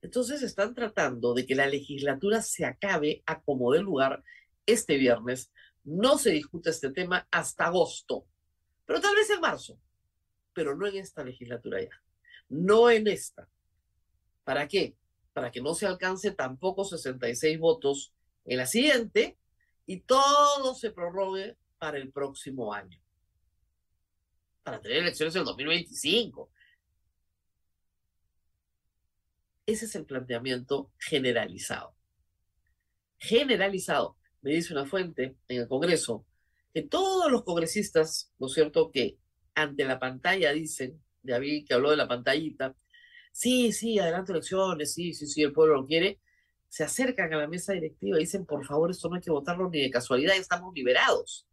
Entonces 0.00 0.42
están 0.42 0.74
tratando 0.74 1.34
de 1.34 1.44
que 1.44 1.54
la 1.54 1.66
legislatura 1.66 2.40
se 2.40 2.64
acabe 2.64 3.22
a 3.26 3.40
como 3.40 3.72
de 3.72 3.80
lugar 3.80 4.22
este 4.64 4.96
viernes. 4.96 5.52
No 5.84 6.18
se 6.18 6.30
discute 6.30 6.70
este 6.70 6.90
tema 6.90 7.26
hasta 7.30 7.66
agosto, 7.66 8.26
pero 8.84 9.00
tal 9.00 9.16
vez 9.16 9.28
en 9.30 9.40
marzo, 9.40 9.78
pero 10.52 10.76
no 10.76 10.86
en 10.86 10.96
esta 10.96 11.24
legislatura 11.24 11.82
ya. 11.82 12.02
No 12.48 12.90
en 12.90 13.08
esta. 13.08 13.48
¿Para 14.44 14.68
qué? 14.68 14.96
para 15.38 15.52
que 15.52 15.60
no 15.60 15.72
se 15.72 15.86
alcance 15.86 16.32
tampoco 16.32 16.84
66 16.84 17.60
votos 17.60 18.12
en 18.44 18.58
la 18.58 18.66
siguiente 18.66 19.38
y 19.88 20.00
todo 20.00 20.74
se 20.74 20.90
prorrogue 20.90 21.56
para 21.78 21.96
el 21.96 22.12
próximo 22.12 22.74
año. 22.74 23.00
Para 24.62 24.82
tener 24.82 24.98
elecciones 24.98 25.34
en 25.34 25.40
el 25.40 25.46
2025. 25.46 26.50
Ese 29.64 29.86
es 29.86 29.94
el 29.94 30.04
planteamiento 30.04 30.92
generalizado. 30.98 31.96
Generalizado. 33.16 34.18
Me 34.42 34.50
dice 34.50 34.74
una 34.74 34.84
fuente 34.84 35.38
en 35.48 35.62
el 35.62 35.68
Congreso 35.68 36.26
que 36.74 36.82
todos 36.82 37.32
los 37.32 37.44
congresistas, 37.44 38.30
¿no 38.38 38.48
es 38.48 38.52
cierto?, 38.52 38.90
que 38.90 39.16
ante 39.54 39.86
la 39.86 39.98
pantalla 39.98 40.52
dicen, 40.52 41.02
David 41.22 41.66
que 41.66 41.72
habló 41.72 41.90
de 41.90 41.96
la 41.96 42.06
pantallita, 42.06 42.76
sí, 43.32 43.72
sí, 43.72 43.98
adelante 43.98 44.32
elecciones, 44.32 44.92
sí, 44.92 45.14
sí, 45.14 45.26
sí, 45.26 45.42
el 45.42 45.52
pueblo 45.54 45.76
lo 45.76 45.86
quiere, 45.86 46.20
se 46.68 46.84
acercan 46.84 47.32
a 47.32 47.38
la 47.38 47.48
mesa 47.48 47.72
directiva 47.72 48.18
y 48.18 48.20
dicen, 48.20 48.44
por 48.44 48.64
favor, 48.64 48.90
esto 48.90 49.08
no 49.08 49.16
hay 49.16 49.22
que 49.22 49.30
votarlo 49.30 49.70
ni 49.70 49.80
de 49.80 49.90
casualidad, 49.90 50.36
estamos 50.36 50.74
liberados. 50.74 51.46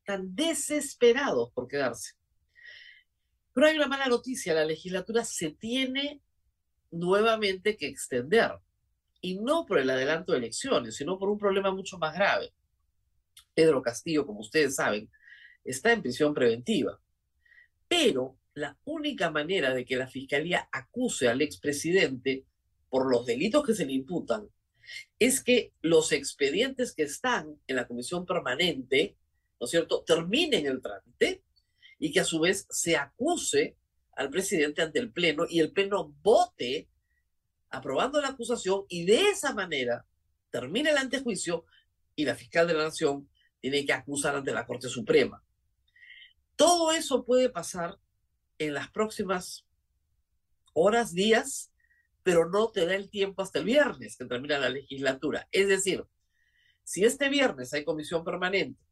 Están 0.00 0.34
desesperados 0.34 1.50
por 1.52 1.66
quedarse. 1.66 2.14
Pero 3.52 3.66
hay 3.66 3.76
una 3.76 3.88
mala 3.88 4.06
noticia, 4.06 4.54
la 4.54 4.64
legislatura 4.64 5.24
se 5.24 5.50
tiene 5.50 6.20
nuevamente 6.90 7.76
que 7.76 7.86
extender. 7.86 8.52
Y 9.20 9.40
no 9.40 9.66
por 9.66 9.78
el 9.78 9.90
adelanto 9.90 10.32
de 10.32 10.38
elecciones, 10.38 10.96
sino 10.96 11.18
por 11.18 11.28
un 11.28 11.38
problema 11.38 11.72
mucho 11.72 11.98
más 11.98 12.14
grave. 12.14 12.52
Pedro 13.54 13.82
Castillo, 13.82 14.24
como 14.24 14.40
ustedes 14.40 14.76
saben, 14.76 15.10
está 15.64 15.92
en 15.92 16.02
prisión 16.02 16.34
preventiva. 16.34 17.00
Pero 17.88 18.36
la 18.54 18.76
única 18.84 19.30
manera 19.30 19.74
de 19.74 19.84
que 19.84 19.96
la 19.96 20.06
fiscalía 20.06 20.68
acuse 20.70 21.28
al 21.28 21.40
expresidente 21.42 22.44
por 22.90 23.10
los 23.10 23.26
delitos 23.26 23.64
que 23.64 23.74
se 23.74 23.86
le 23.86 23.92
imputan 23.92 24.48
es 25.18 25.42
que 25.42 25.72
los 25.82 26.12
expedientes 26.12 26.92
que 26.92 27.02
están 27.02 27.60
en 27.66 27.76
la 27.76 27.86
comisión 27.86 28.24
permanente, 28.24 29.16
¿no 29.60 29.66
es 29.66 29.70
cierto?, 29.70 30.02
terminen 30.02 30.66
el 30.66 30.80
trámite 30.80 31.42
y 31.98 32.12
que 32.12 32.20
a 32.20 32.24
su 32.24 32.40
vez 32.40 32.66
se 32.70 32.96
acuse 32.96 33.76
al 34.16 34.30
presidente 34.30 34.82
ante 34.82 34.98
el 34.98 35.12
Pleno 35.12 35.44
y 35.48 35.60
el 35.60 35.72
Pleno 35.72 36.14
vote 36.22 36.88
aprobando 37.70 38.20
la 38.20 38.28
acusación 38.28 38.84
y 38.88 39.04
de 39.04 39.30
esa 39.30 39.52
manera 39.52 40.06
termina 40.50 40.90
el 40.90 40.96
antejuicio 40.96 41.66
y 42.16 42.24
la 42.24 42.34
fiscal 42.34 42.66
de 42.66 42.74
la 42.74 42.84
Nación 42.84 43.28
tiene 43.60 43.84
que 43.84 43.92
acusar 43.92 44.34
ante 44.34 44.52
la 44.52 44.66
Corte 44.66 44.88
Suprema. 44.88 45.42
Todo 46.56 46.92
eso 46.92 47.24
puede 47.24 47.50
pasar 47.50 47.98
en 48.58 48.74
las 48.74 48.90
próximas 48.90 49.66
horas, 50.72 51.14
días, 51.14 51.67
pero 52.28 52.46
no 52.46 52.70
te 52.70 52.84
da 52.84 52.94
el 52.94 53.08
tiempo 53.08 53.40
hasta 53.40 53.58
el 53.58 53.64
viernes 53.64 54.18
que 54.18 54.26
termina 54.26 54.58
la 54.58 54.68
legislatura. 54.68 55.48
Es 55.50 55.66
decir, 55.66 56.04
si 56.84 57.02
este 57.06 57.30
viernes 57.30 57.72
hay 57.72 57.84
comisión 57.84 58.22
permanente 58.22 58.84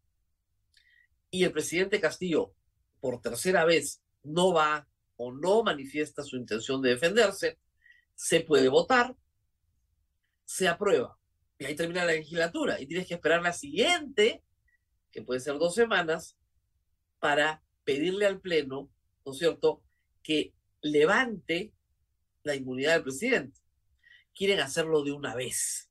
y 1.31 1.45
el 1.45 1.53
presidente 1.53 2.01
Castillo 2.01 2.55
por 2.99 3.21
tercera 3.21 3.67
vez 3.67 4.03
no 4.23 4.55
va 4.55 4.89
o 5.17 5.35
no 5.35 5.63
manifiesta 5.63 6.23
su 6.23 6.39
intención 6.39 6.81
de 6.81 6.89
defenderse, 6.89 7.59
se 8.15 8.41
puede 8.41 8.71
votar, 8.71 9.15
se 10.47 10.67
aprueba. 10.67 11.19
Y 11.59 11.67
ahí 11.67 11.77
termina 11.77 12.07
la 12.07 12.13
legislatura 12.13 12.81
y 12.81 12.87
tienes 12.87 13.07
que 13.07 13.17
esperar 13.17 13.43
la 13.43 13.53
siguiente, 13.53 14.43
que 15.13 15.21
puede 15.21 15.41
ser 15.41 15.59
dos 15.59 15.75
semanas, 15.75 16.39
para 17.19 17.63
pedirle 17.85 18.25
al 18.25 18.41
Pleno, 18.41 18.89
¿no 19.27 19.33
es 19.33 19.37
cierto?, 19.37 19.83
que 20.23 20.55
levante 20.81 21.75
la 22.47 22.55
inmunidad 22.55 22.95
del 22.95 23.03
presidente. 23.03 23.61
Quieren 24.35 24.61
hacerlo 24.61 25.03
de 25.03 25.13
una 25.13 25.35
vez, 25.35 25.91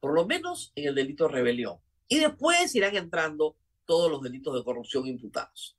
por 0.00 0.14
lo 0.14 0.26
menos 0.26 0.72
en 0.74 0.88
el 0.88 0.94
delito 0.94 1.26
de 1.26 1.32
rebelión. 1.34 1.78
Y 2.08 2.18
después 2.18 2.74
irán 2.74 2.96
entrando 2.96 3.56
todos 3.84 4.10
los 4.10 4.22
delitos 4.22 4.54
de 4.54 4.64
corrupción 4.64 5.06
imputados. 5.06 5.76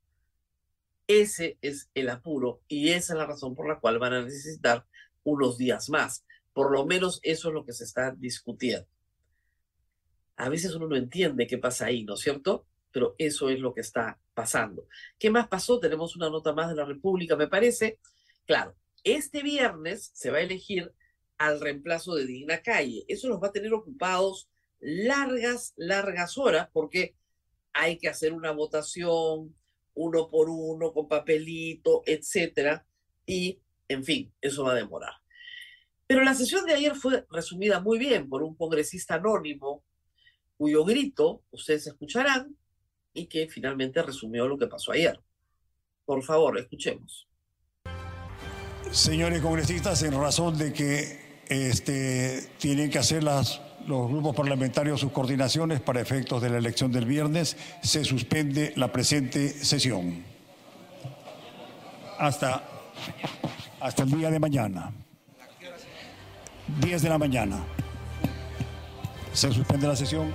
Ese 1.06 1.58
es 1.60 1.90
el 1.94 2.08
apuro 2.08 2.62
y 2.66 2.90
esa 2.90 3.12
es 3.12 3.18
la 3.18 3.26
razón 3.26 3.54
por 3.54 3.68
la 3.68 3.78
cual 3.78 3.98
van 3.98 4.14
a 4.14 4.22
necesitar 4.22 4.86
unos 5.22 5.58
días 5.58 5.90
más. 5.90 6.24
Por 6.52 6.70
lo 6.70 6.86
menos 6.86 7.20
eso 7.22 7.48
es 7.48 7.54
lo 7.54 7.64
que 7.64 7.72
se 7.72 7.84
está 7.84 8.12
discutiendo. 8.12 8.86
A 10.36 10.48
veces 10.48 10.74
uno 10.74 10.88
no 10.88 10.96
entiende 10.96 11.46
qué 11.46 11.58
pasa 11.58 11.86
ahí, 11.86 12.04
¿no 12.04 12.14
es 12.14 12.20
cierto? 12.20 12.66
Pero 12.90 13.14
eso 13.18 13.50
es 13.50 13.60
lo 13.60 13.74
que 13.74 13.80
está 13.80 14.18
pasando. 14.34 14.86
¿Qué 15.18 15.30
más 15.30 15.48
pasó? 15.48 15.78
Tenemos 15.80 16.16
una 16.16 16.30
nota 16.30 16.52
más 16.52 16.68
de 16.68 16.76
la 16.76 16.84
República, 16.84 17.36
me 17.36 17.48
parece. 17.48 17.98
Claro, 18.46 18.74
este 19.04 19.42
viernes 19.42 20.10
se 20.14 20.30
va 20.30 20.38
a 20.38 20.42
elegir 20.42 20.92
al 21.38 21.60
reemplazo 21.60 22.14
de 22.14 22.26
Digna 22.26 22.62
Calle. 22.62 23.04
Eso 23.08 23.28
los 23.28 23.42
va 23.42 23.48
a 23.48 23.52
tener 23.52 23.72
ocupados 23.72 24.48
largas, 24.80 25.74
largas 25.76 26.38
horas 26.38 26.68
porque 26.72 27.14
hay 27.72 27.98
que 27.98 28.08
hacer 28.08 28.32
una 28.32 28.52
votación 28.52 29.54
uno 29.94 30.28
por 30.28 30.48
uno, 30.50 30.92
con 30.92 31.08
papelito, 31.08 32.02
etcétera. 32.06 32.86
Y 33.26 33.60
en 33.88 34.04
fin, 34.04 34.32
eso 34.40 34.64
va 34.64 34.72
a 34.72 34.76
demorar. 34.76 35.12
Pero 36.06 36.22
la 36.22 36.34
sesión 36.34 36.66
de 36.66 36.74
ayer 36.74 36.94
fue 36.94 37.24
resumida 37.30 37.80
muy 37.80 37.98
bien 37.98 38.28
por 38.28 38.42
un 38.42 38.54
congresista 38.54 39.14
anónimo 39.14 39.84
cuyo 40.56 40.84
grito 40.84 41.42
ustedes 41.50 41.86
escucharán 41.86 42.56
y 43.12 43.26
que 43.26 43.48
finalmente 43.48 44.02
resumió 44.02 44.46
lo 44.46 44.58
que 44.58 44.66
pasó 44.66 44.92
ayer. 44.92 45.20
Por 46.04 46.22
favor, 46.22 46.58
escuchemos. 46.58 47.28
Señores 48.94 49.42
congresistas, 49.42 50.04
en 50.04 50.12
razón 50.12 50.56
de 50.56 50.72
que 50.72 51.40
este, 51.48 52.48
tienen 52.58 52.88
que 52.90 53.00
hacer 53.00 53.24
las, 53.24 53.60
los 53.88 54.08
grupos 54.08 54.36
parlamentarios 54.36 55.00
sus 55.00 55.10
coordinaciones 55.10 55.80
para 55.80 56.00
efectos 56.00 56.40
de 56.40 56.48
la 56.48 56.58
elección 56.58 56.92
del 56.92 57.04
viernes, 57.04 57.56
se 57.82 58.04
suspende 58.04 58.72
la 58.76 58.92
presente 58.92 59.48
sesión. 59.48 60.22
Hasta 62.20 62.62
hasta 63.80 64.04
el 64.04 64.12
día 64.12 64.30
de 64.30 64.38
mañana. 64.38 64.92
10 66.80 67.02
de 67.02 67.08
la 67.08 67.18
mañana. 67.18 67.64
Se 69.32 69.50
suspende 69.50 69.88
la 69.88 69.96
sesión. 69.96 70.32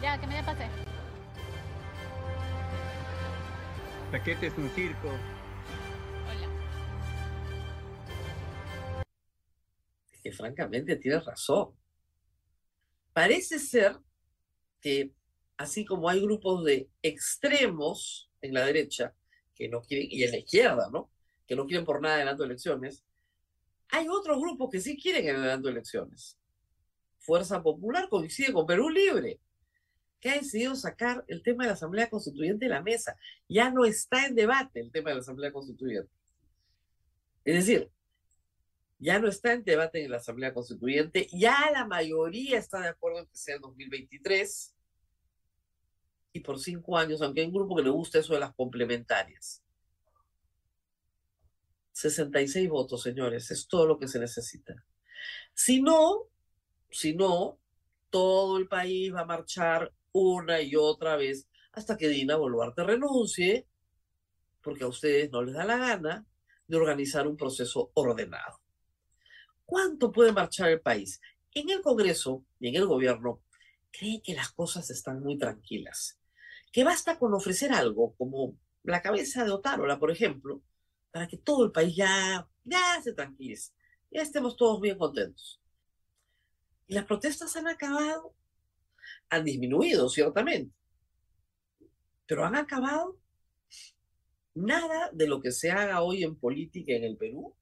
Ya, 0.00 0.16
que 0.20 0.26
me 0.28 0.40
pasé. 0.44 0.68
Paquete 4.12 4.46
es 4.46 4.56
un 4.56 4.70
circo. 4.70 5.08
Que 10.22 10.32
francamente 10.32 10.96
tienes 10.96 11.24
razón. 11.24 11.74
Parece 13.12 13.58
ser 13.58 13.98
que 14.80 15.12
así 15.56 15.84
como 15.84 16.08
hay 16.08 16.20
grupos 16.20 16.64
de 16.64 16.88
extremos 17.02 18.30
en 18.40 18.54
la 18.54 18.64
derecha, 18.64 19.14
que 19.54 19.68
no 19.68 19.82
quieren, 19.82 20.08
y 20.10 20.22
en 20.24 20.30
la 20.30 20.38
izquierda, 20.38 20.88
¿no? 20.90 21.10
Que 21.46 21.54
no 21.56 21.66
quieren 21.66 21.84
por 21.84 22.00
nada 22.00 22.16
adelanto 22.16 22.44
elecciones. 22.44 23.04
Hay 23.90 24.08
otros 24.08 24.40
grupos 24.40 24.70
que 24.70 24.80
sí 24.80 24.96
quieren 24.96 25.36
adelanto 25.36 25.68
elecciones. 25.68 26.38
Fuerza 27.18 27.62
Popular 27.62 28.08
coincide 28.08 28.52
con 28.52 28.66
Perú 28.66 28.88
Libre, 28.88 29.40
que 30.20 30.30
ha 30.30 30.34
decidido 30.34 30.74
sacar 30.74 31.24
el 31.28 31.42
tema 31.42 31.64
de 31.64 31.68
la 31.68 31.74
Asamblea 31.74 32.08
Constituyente 32.08 32.64
de 32.64 32.70
la 32.70 32.82
mesa. 32.82 33.16
Ya 33.48 33.70
no 33.70 33.84
está 33.84 34.26
en 34.26 34.34
debate 34.34 34.80
el 34.80 34.90
tema 34.90 35.10
de 35.10 35.16
la 35.16 35.20
Asamblea 35.20 35.52
Constituyente. 35.52 36.10
Es 37.44 37.54
decir, 37.54 37.90
ya 39.02 39.18
no 39.18 39.28
está 39.28 39.52
en 39.52 39.64
debate 39.64 40.04
en 40.04 40.12
la 40.12 40.18
Asamblea 40.18 40.54
Constituyente, 40.54 41.26
ya 41.32 41.72
la 41.72 41.84
mayoría 41.84 42.56
está 42.56 42.80
de 42.80 42.88
acuerdo 42.88 43.18
en 43.18 43.26
que 43.26 43.36
sea 43.36 43.56
el 43.56 43.60
2023 43.60 44.76
y 46.34 46.40
por 46.40 46.60
cinco 46.60 46.96
años, 46.96 47.20
aunque 47.20 47.40
hay 47.40 47.48
un 47.48 47.52
grupo 47.52 47.74
que 47.74 47.82
le 47.82 47.90
gusta 47.90 48.20
eso 48.20 48.32
de 48.32 48.38
las 48.38 48.54
complementarias. 48.54 49.60
66 51.90 52.68
votos, 52.68 53.02
señores, 53.02 53.50
es 53.50 53.66
todo 53.66 53.86
lo 53.86 53.98
que 53.98 54.06
se 54.06 54.20
necesita. 54.20 54.84
Si 55.52 55.82
no, 55.82 56.28
si 56.88 57.12
no, 57.12 57.58
todo 58.08 58.56
el 58.56 58.68
país 58.68 59.12
va 59.12 59.22
a 59.22 59.26
marchar 59.26 59.92
una 60.12 60.62
y 60.62 60.76
otra 60.76 61.16
vez 61.16 61.48
hasta 61.72 61.96
que 61.96 62.08
Dina 62.08 62.36
Boluarte 62.36 62.84
renuncie, 62.84 63.66
porque 64.62 64.84
a 64.84 64.88
ustedes 64.88 65.32
no 65.32 65.42
les 65.42 65.54
da 65.54 65.64
la 65.64 65.76
gana 65.76 66.24
de 66.68 66.76
organizar 66.76 67.26
un 67.26 67.36
proceso 67.36 67.90
ordenado. 67.94 68.61
¿Cuánto 69.64 70.12
puede 70.12 70.32
marchar 70.32 70.70
el 70.70 70.80
país? 70.80 71.20
En 71.54 71.70
el 71.70 71.80
Congreso 71.80 72.44
y 72.58 72.68
en 72.68 72.76
el 72.76 72.86
gobierno 72.86 73.42
creen 73.90 74.22
que 74.22 74.34
las 74.34 74.52
cosas 74.52 74.90
están 74.90 75.20
muy 75.20 75.38
tranquilas 75.38 76.18
que 76.72 76.84
basta 76.84 77.18
con 77.18 77.34
ofrecer 77.34 77.72
algo, 77.72 78.14
como 78.16 78.56
la 78.82 79.02
cabeza 79.02 79.44
de 79.44 79.50
Otárola, 79.50 79.98
por 79.98 80.10
ejemplo, 80.10 80.62
para 81.12 81.28
que 81.28 81.36
todo 81.36 81.66
el 81.66 81.70
país 81.70 81.94
ya, 81.94 82.48
ya 82.64 83.00
se 83.02 83.12
tranquilice, 83.12 83.72
ya 84.10 84.22
estemos 84.22 84.56
todos 84.56 84.80
bien 84.80 84.96
contentos. 84.96 85.60
Y 86.88 86.94
las 86.94 87.04
protestas 87.04 87.54
han 87.56 87.68
acabado, 87.68 88.34
han 89.28 89.44
disminuido, 89.44 90.08
ciertamente, 90.08 90.74
pero 92.26 92.44
han 92.44 92.56
acabado. 92.56 93.18
Nada 94.54 95.10
de 95.12 95.26
lo 95.26 95.40
que 95.40 95.50
se 95.50 95.70
haga 95.70 96.02
hoy 96.02 96.24
en 96.24 96.36
política 96.36 96.92
en 96.92 97.04
el 97.04 97.16
Perú 97.16 97.54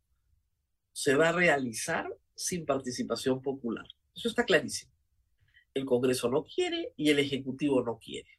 se 0.93 1.15
va 1.15 1.29
a 1.29 1.33
realizar 1.33 2.13
sin 2.35 2.65
participación 2.67 3.43
popular. 3.43 3.87
Eso 4.15 4.29
está 4.29 4.45
clarísimo. 4.45 4.93
El 5.75 5.85
Congreso 5.85 6.29
no 6.29 6.45
quiere 6.45 6.93
y 6.97 7.11
el 7.11 7.19
Ejecutivo 7.19 7.83
no 7.83 7.99
quiere. 7.99 8.39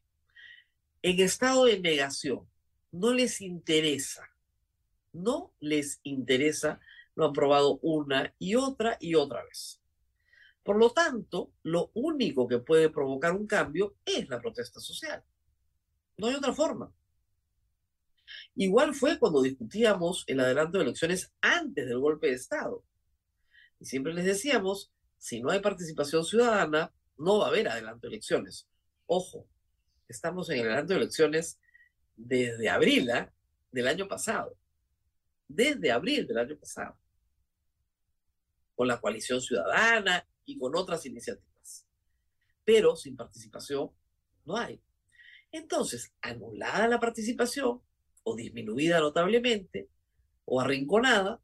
En 1.01 1.19
estado 1.19 1.65
de 1.65 1.79
negación, 1.79 2.47
no 2.91 3.13
les 3.13 3.41
interesa, 3.41 4.29
no 5.13 5.53
les 5.59 5.99
interesa, 6.03 6.79
lo 7.15 7.25
han 7.25 7.33
probado 7.33 7.79
una 7.81 8.33
y 8.37 8.55
otra 8.55 8.97
y 8.99 9.15
otra 9.15 9.43
vez. 9.43 9.81
Por 10.63 10.77
lo 10.77 10.91
tanto, 10.91 11.51
lo 11.63 11.89
único 11.93 12.47
que 12.47 12.59
puede 12.59 12.89
provocar 12.89 13.31
un 13.31 13.47
cambio 13.47 13.95
es 14.05 14.29
la 14.29 14.39
protesta 14.39 14.79
social. 14.79 15.23
No 16.17 16.27
hay 16.27 16.35
otra 16.35 16.53
forma. 16.53 16.93
Igual 18.55 18.93
fue 18.93 19.17
cuando 19.19 19.41
discutíamos 19.41 20.23
el 20.27 20.39
adelanto 20.39 20.77
de 20.77 20.85
elecciones 20.85 21.31
antes 21.41 21.87
del 21.87 21.99
golpe 21.99 22.27
de 22.27 22.33
Estado. 22.33 22.83
Y 23.79 23.85
siempre 23.85 24.13
les 24.13 24.25
decíamos, 24.25 24.91
si 25.17 25.41
no 25.41 25.49
hay 25.49 25.59
participación 25.59 26.23
ciudadana, 26.25 26.93
no 27.17 27.39
va 27.39 27.45
a 27.45 27.49
haber 27.49 27.67
adelanto 27.67 28.07
de 28.07 28.13
elecciones. 28.13 28.67
Ojo, 29.05 29.47
estamos 30.07 30.49
en 30.49 30.59
el 30.59 30.67
adelanto 30.67 30.93
de 30.93 30.99
elecciones 30.99 31.59
desde 32.15 32.69
abril 32.69 33.09
¿ah? 33.11 33.31
del 33.71 33.87
año 33.87 34.07
pasado. 34.07 34.57
Desde 35.47 35.91
abril 35.91 36.27
del 36.27 36.37
año 36.37 36.57
pasado. 36.57 36.97
Con 38.75 38.87
la 38.87 38.99
coalición 38.99 39.41
ciudadana 39.41 40.27
y 40.45 40.57
con 40.57 40.75
otras 40.75 41.05
iniciativas. 41.05 41.85
Pero 42.63 42.95
sin 42.95 43.15
participación 43.15 43.91
no 44.45 44.57
hay. 44.57 44.81
Entonces, 45.51 46.13
anulada 46.21 46.87
la 46.87 46.99
participación 46.99 47.81
o 48.23 48.35
disminuida 48.35 48.99
notablemente 48.99 49.89
o 50.45 50.59
arrinconada, 50.59 51.41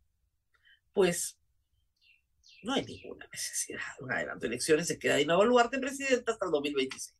pues 0.93 1.37
no 2.63 2.73
hay 2.73 2.85
ninguna 2.85 3.27
necesidad 3.31 3.79
de 3.97 4.05
un 4.05 4.11
adelanto 4.11 4.41
de 4.41 4.47
elecciones. 4.47 4.87
Se 4.87 4.99
queda 4.99 5.15
Dina 5.15 5.35
Boluarte 5.35 5.79
presidenta 5.79 6.33
hasta 6.33 6.45
el 6.45 6.51
2026. 6.51 7.15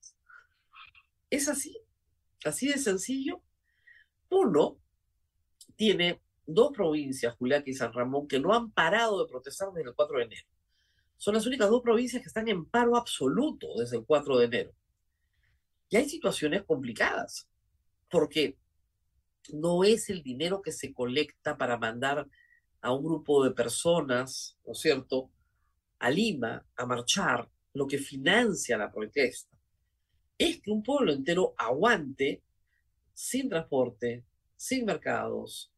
Es 1.29 1.47
así, 1.47 1.77
así 2.43 2.67
de 2.69 2.77
sencillo. 2.77 3.41
Uno 4.29 4.77
tiene 5.75 6.21
dos 6.45 6.71
provincias, 6.73 7.35
Julián 7.35 7.63
y 7.65 7.73
San 7.73 7.93
Ramón, 7.93 8.27
que 8.27 8.39
no 8.39 8.53
han 8.53 8.71
parado 8.71 9.23
de 9.23 9.29
protestar 9.29 9.71
desde 9.71 9.89
el 9.89 9.95
4 9.95 10.17
de 10.17 10.23
enero. 10.23 10.47
Son 11.17 11.33
las 11.33 11.45
únicas 11.45 11.69
dos 11.69 11.81
provincias 11.81 12.21
que 12.21 12.27
están 12.27 12.47
en 12.47 12.65
paro 12.65 12.95
absoluto 12.95 13.67
desde 13.77 13.97
el 13.97 14.05
4 14.05 14.37
de 14.37 14.45
enero. 14.45 14.73
Y 15.89 15.97
hay 15.97 16.09
situaciones 16.09 16.63
complicadas, 16.63 17.47
porque 18.09 18.57
no 19.53 19.83
es 19.83 20.09
el 20.09 20.23
dinero 20.23 20.61
que 20.61 20.71
se 20.71 20.93
colecta 20.93 21.57
para 21.57 21.77
mandar 21.77 22.27
a 22.81 22.93
un 22.93 23.03
grupo 23.03 23.43
de 23.43 23.51
personas, 23.51 24.57
¿no 24.65 24.73
es 24.73 24.79
cierto?, 24.79 25.29
a 25.99 26.09
Lima 26.09 26.65
a 26.75 26.85
marchar, 26.85 27.49
lo 27.73 27.87
que 27.87 27.97
financia 27.97 28.77
la 28.77 28.91
protesta. 28.91 29.55
Es 30.37 30.61
que 30.61 30.71
un 30.71 30.83
pueblo 30.83 31.11
entero 31.11 31.53
aguante 31.57 32.43
sin 33.13 33.49
transporte, 33.49 34.23
sin 34.55 34.85
mercados, 34.85 35.71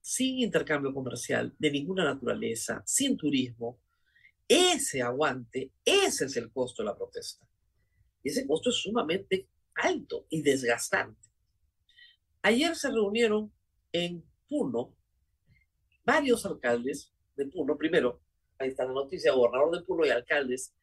sin 0.00 0.40
intercambio 0.40 0.92
comercial 0.92 1.54
de 1.58 1.70
ninguna 1.70 2.04
naturaleza, 2.04 2.82
sin 2.84 3.16
turismo. 3.16 3.78
Ese 4.46 5.00
aguante, 5.00 5.70
ese 5.84 6.26
es 6.26 6.36
el 6.36 6.50
costo 6.50 6.82
de 6.82 6.88
la 6.88 6.96
protesta. 6.96 7.46
Y 8.22 8.28
ese 8.28 8.46
costo 8.46 8.70
es 8.70 8.76
sumamente 8.76 9.46
alto 9.74 10.26
y 10.28 10.42
desgastante. 10.42 11.31
Ayer 12.42 12.74
se 12.76 12.90
reunieron 12.90 13.52
en 13.92 14.24
Puno 14.48 14.94
varios 16.04 16.44
alcaldes 16.44 17.12
de 17.36 17.46
Puno, 17.46 17.76
primero, 17.76 18.20
ahí 18.58 18.68
está 18.68 18.84
la 18.84 18.92
noticia, 18.92 19.32
gobernador 19.32 19.78
de 19.78 19.84
Puno 19.84 20.04
y 20.04 20.10
alcaldes, 20.10 20.74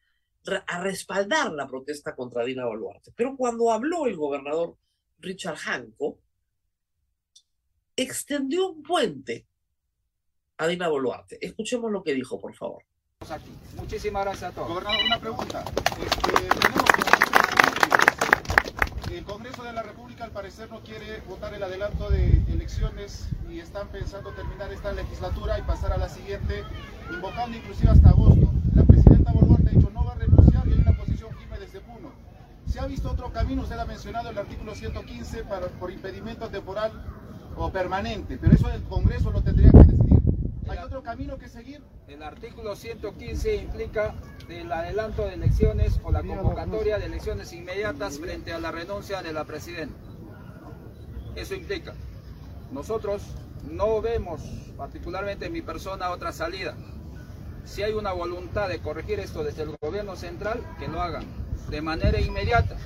a 0.66 0.82
respaldar 0.82 1.52
la 1.52 1.68
protesta 1.68 2.16
contra 2.16 2.44
Dina 2.44 2.64
Boluarte. 2.64 3.12
Pero 3.14 3.36
cuando 3.36 3.70
habló 3.70 4.06
el 4.06 4.16
gobernador 4.16 4.76
Richard 5.18 5.58
Hanco, 5.66 6.18
extendió 7.94 8.70
un 8.70 8.82
puente 8.82 9.46
a 10.56 10.66
Dina 10.66 10.88
Boluarte. 10.88 11.38
Escuchemos 11.44 11.92
lo 11.92 12.02
que 12.02 12.14
dijo, 12.14 12.40
por 12.40 12.54
favor. 12.54 12.82
Muchísimas 13.76 14.24
gracias 14.24 14.50
a 14.50 14.54
todos. 14.54 14.68
Gobernador, 14.68 15.04
una 15.04 15.20
pregunta. 15.20 15.64
Este, 16.02 17.29
el 19.16 19.24
Congreso 19.24 19.64
de 19.64 19.72
la 19.72 19.82
República 19.82 20.24
al 20.24 20.30
parecer 20.30 20.70
no 20.70 20.80
quiere 20.80 21.20
votar 21.28 21.52
el 21.54 21.62
adelanto 21.62 22.08
de 22.10 22.42
elecciones 22.48 23.28
y 23.50 23.58
están 23.58 23.88
pensando 23.88 24.30
terminar 24.32 24.72
esta 24.72 24.92
legislatura 24.92 25.58
y 25.58 25.62
pasar 25.62 25.92
a 25.92 25.98
la 25.98 26.08
siguiente, 26.08 26.62
invocando 27.12 27.56
inclusive 27.56 27.90
hasta 27.90 28.10
agosto. 28.10 28.52
La 28.74 28.84
presidenta 28.84 29.32
Boluarte 29.32 29.70
ha 29.70 29.72
dicho 29.72 29.90
no 29.90 30.04
va 30.04 30.12
a 30.12 30.14
renunciar 30.14 30.68
y 30.68 30.72
hay 30.72 30.78
una 30.78 30.96
posición 30.96 31.30
firme 31.36 31.58
desde 31.58 31.80
Puno. 31.80 32.12
¿Se 32.66 32.78
ha 32.78 32.86
visto 32.86 33.10
otro 33.10 33.32
camino? 33.32 33.62
Usted 33.62 33.78
ha 33.78 33.84
mencionado 33.84 34.30
el 34.30 34.38
artículo 34.38 34.74
115 34.74 35.42
para, 35.44 35.66
por 35.66 35.90
impedimento 35.90 36.48
temporal 36.48 36.92
o 37.56 37.70
permanente, 37.72 38.38
pero 38.40 38.54
eso 38.54 38.70
el 38.70 38.82
Congreso 38.84 39.32
lo 39.32 39.42
tendría 39.42 39.72
que 39.72 39.78
decidir. 39.78 40.19
¿Hay 40.70 40.78
otro 40.78 41.02
camino 41.02 41.36
que 41.36 41.48
seguir? 41.48 41.82
El 42.06 42.22
artículo 42.22 42.76
115 42.76 43.56
implica 43.56 44.14
el 44.48 44.70
adelanto 44.70 45.24
de 45.24 45.34
elecciones 45.34 45.98
o 46.04 46.12
la 46.12 46.22
convocatoria 46.22 46.96
de 46.96 47.06
elecciones 47.06 47.52
inmediatas 47.52 48.20
frente 48.20 48.52
a 48.52 48.60
la 48.60 48.70
renuncia 48.70 49.20
de 49.20 49.32
la 49.32 49.44
presidenta. 49.44 49.96
Eso 51.34 51.54
implica. 51.54 51.94
Nosotros 52.70 53.22
no 53.68 54.00
vemos, 54.00 54.42
particularmente 54.76 55.46
en 55.46 55.52
mi 55.54 55.60
persona, 55.60 56.10
otra 56.10 56.32
salida. 56.32 56.76
Si 57.64 57.82
hay 57.82 57.92
una 57.92 58.12
voluntad 58.12 58.68
de 58.68 58.78
corregir 58.78 59.18
esto 59.18 59.42
desde 59.42 59.64
el 59.64 59.76
gobierno 59.76 60.14
central, 60.14 60.62
que 60.78 60.86
lo 60.86 61.02
hagan 61.02 61.24
de 61.68 61.82
manera 61.82 62.20
inmediata, 62.20 62.76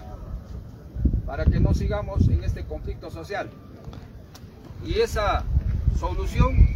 para 1.26 1.44
que 1.44 1.60
no 1.60 1.74
sigamos 1.74 2.28
en 2.28 2.44
este 2.44 2.64
conflicto 2.64 3.10
social. 3.10 3.50
Y 4.86 5.00
esa 5.00 5.44
solución 5.98 6.74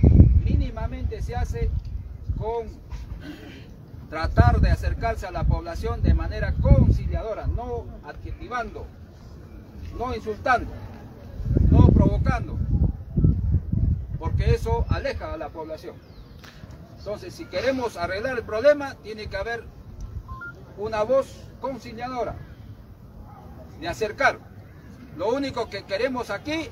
se 1.20 1.34
hace 1.34 1.70
con 2.38 2.68
tratar 4.08 4.60
de 4.60 4.70
acercarse 4.70 5.26
a 5.26 5.30
la 5.30 5.44
población 5.44 6.02
de 6.02 6.14
manera 6.14 6.54
conciliadora, 6.54 7.46
no 7.46 7.84
adjetivando, 8.04 8.86
no 9.98 10.14
insultando, 10.14 10.70
no 11.70 11.88
provocando, 11.88 12.58
porque 14.18 14.54
eso 14.54 14.86
aleja 14.88 15.34
a 15.34 15.36
la 15.36 15.48
población. 15.48 15.96
Entonces, 16.96 17.34
si 17.34 17.44
queremos 17.46 17.96
arreglar 17.96 18.38
el 18.38 18.44
problema, 18.44 18.94
tiene 19.02 19.26
que 19.26 19.36
haber 19.36 19.64
una 20.76 21.02
voz 21.02 21.44
conciliadora, 21.60 22.36
de 23.80 23.88
acercar. 23.88 24.38
Lo 25.16 25.30
único 25.30 25.68
que 25.68 25.84
queremos 25.84 26.30
aquí 26.30 26.68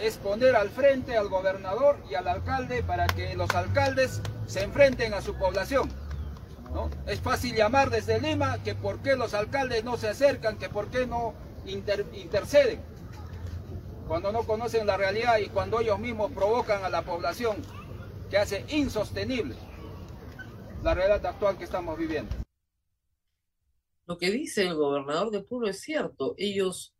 es 0.00 0.16
poner 0.16 0.56
al 0.56 0.70
frente 0.70 1.16
al 1.16 1.28
gobernador 1.28 2.02
y 2.10 2.14
al 2.14 2.28
alcalde 2.28 2.82
para 2.82 3.06
que 3.06 3.34
los 3.34 3.50
alcaldes 3.54 4.20
se 4.46 4.62
enfrenten 4.62 5.14
a 5.14 5.20
su 5.20 5.34
población 5.34 5.90
es 7.06 7.20
fácil 7.20 7.54
llamar 7.54 7.90
desde 7.90 8.20
Lima 8.20 8.62
que 8.62 8.74
por 8.74 9.00
qué 9.00 9.16
los 9.16 9.34
alcaldes 9.34 9.84
no 9.84 9.96
se 9.96 10.08
acercan, 10.08 10.58
que 10.58 10.68
por 10.68 10.90
qué 10.90 11.06
no 11.06 11.34
interceden, 11.66 12.80
cuando 14.08 14.32
no 14.32 14.44
conocen 14.44 14.86
la 14.86 14.96
realidad 14.96 15.38
y 15.38 15.48
cuando 15.48 15.80
ellos 15.80 15.98
mismos 15.98 16.32
provocan 16.32 16.84
a 16.84 16.88
la 16.88 17.02
población 17.02 17.56
que 18.30 18.38
hace 18.38 18.64
insostenible 18.68 19.54
la 20.82 20.94
realidad 20.94 21.24
actual 21.26 21.58
que 21.58 21.64
estamos 21.64 21.98
viviendo. 21.98 22.34
Lo 24.06 24.18
que 24.18 24.30
dice 24.30 24.62
el 24.62 24.74
gobernador 24.74 25.30
de 25.30 25.42
Puno 25.42 25.68
es 25.68 25.80
cierto, 25.80 26.34
ellos 26.36 26.91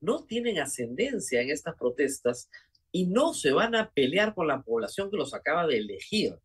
no 0.00 0.24
tienen 0.24 0.58
ascendencia 0.58 1.40
en 1.40 1.50
estas 1.50 1.76
protestas 1.76 2.48
y 2.92 3.06
no 3.06 3.34
se 3.34 3.52
van 3.52 3.74
a 3.74 3.90
pelear 3.90 4.34
con 4.34 4.48
la 4.48 4.62
población 4.62 5.10
que 5.10 5.16
los 5.16 5.34
acaba 5.34 5.66
de 5.66 5.78
elegir. 5.78 6.36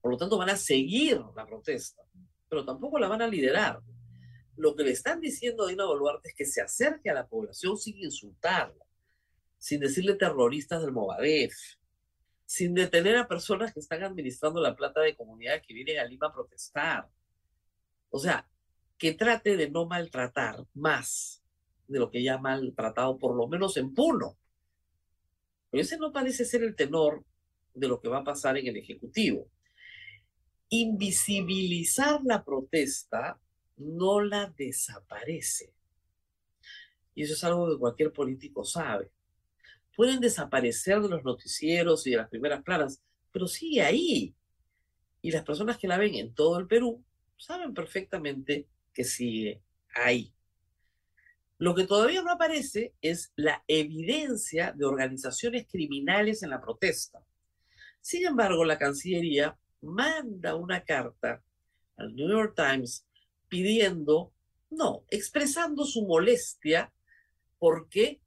Por 0.00 0.10
lo 0.10 0.16
tanto, 0.16 0.38
van 0.38 0.50
a 0.50 0.56
seguir 0.56 1.20
la 1.34 1.46
protesta, 1.46 2.02
pero 2.48 2.64
tampoco 2.64 2.98
la 2.98 3.08
van 3.08 3.22
a 3.22 3.28
liderar. 3.28 3.80
Lo 4.56 4.74
que 4.74 4.84
le 4.84 4.90
están 4.90 5.20
diciendo 5.20 5.64
a 5.64 5.68
Dina 5.68 5.84
Boluarte 5.84 6.28
es 6.28 6.34
que 6.34 6.44
se 6.44 6.60
acerque 6.60 7.10
a 7.10 7.14
la 7.14 7.26
población 7.26 7.76
sin 7.76 7.98
insultarla, 7.98 8.84
sin 9.58 9.80
decirle 9.80 10.14
terroristas 10.14 10.82
del 10.82 10.92
Movadef, 10.92 11.54
sin 12.44 12.74
detener 12.74 13.16
a 13.16 13.28
personas 13.28 13.72
que 13.72 13.80
están 13.80 14.02
administrando 14.02 14.60
la 14.60 14.76
plata 14.76 15.00
de 15.00 15.16
comunidades 15.16 15.62
que 15.66 15.74
vienen 15.74 15.98
a 15.98 16.04
Lima 16.04 16.28
a 16.28 16.32
protestar. 16.32 17.08
O 18.10 18.18
sea, 18.18 18.48
que 18.98 19.12
trate 19.12 19.56
de 19.56 19.70
no 19.70 19.86
maltratar 19.86 20.64
más 20.74 21.43
de 21.86 21.98
lo 21.98 22.10
que 22.10 22.28
ha 22.28 22.38
maltratado, 22.38 23.18
por 23.18 23.36
lo 23.36 23.46
menos 23.46 23.76
en 23.76 23.94
Puno. 23.94 24.36
Pero 25.70 25.82
ese 25.82 25.98
no 25.98 26.12
parece 26.12 26.44
ser 26.44 26.62
el 26.62 26.76
tenor 26.76 27.24
de 27.74 27.88
lo 27.88 28.00
que 28.00 28.08
va 28.08 28.18
a 28.18 28.24
pasar 28.24 28.56
en 28.56 28.66
el 28.68 28.76
Ejecutivo 28.76 29.48
invisibilizar 30.68 32.20
la 32.24 32.44
protesta 32.44 33.40
no 33.76 34.20
la 34.20 34.52
desaparece. 34.56 35.72
Y 37.14 37.22
eso 37.22 37.34
es 37.34 37.44
algo 37.44 37.70
que 37.70 37.78
cualquier 37.78 38.12
político 38.12 38.64
sabe. 38.64 39.10
Pueden 39.96 40.20
desaparecer 40.20 41.00
de 41.00 41.08
los 41.08 41.22
noticieros 41.22 42.06
y 42.06 42.10
de 42.10 42.16
las 42.16 42.28
primeras 42.28 42.62
planas, 42.62 43.00
pero 43.30 43.46
sigue 43.46 43.82
ahí. 43.82 44.34
Y 45.22 45.30
las 45.30 45.44
personas 45.44 45.78
que 45.78 45.88
la 45.88 45.98
ven 45.98 46.14
en 46.14 46.34
todo 46.34 46.58
el 46.58 46.66
Perú 46.66 47.04
saben 47.36 47.72
perfectamente 47.72 48.66
que 48.92 49.04
sigue 49.04 49.62
ahí. 49.94 50.33
Lo 51.64 51.74
que 51.74 51.86
todavía 51.86 52.20
no 52.20 52.30
aparece 52.30 52.92
es 53.00 53.32
la 53.36 53.64
evidencia 53.66 54.72
de 54.72 54.84
organizaciones 54.84 55.66
criminales 55.66 56.42
en 56.42 56.50
la 56.50 56.60
protesta. 56.60 57.24
Sin 58.02 58.26
embargo, 58.26 58.66
la 58.66 58.76
Cancillería 58.76 59.58
manda 59.80 60.56
una 60.56 60.84
carta 60.84 61.42
al 61.96 62.14
New 62.14 62.28
York 62.28 62.54
Times 62.54 63.06
pidiendo, 63.48 64.34
no, 64.68 65.06
expresando 65.08 65.86
su 65.86 66.06
molestia 66.06 66.92
porque 67.58 68.20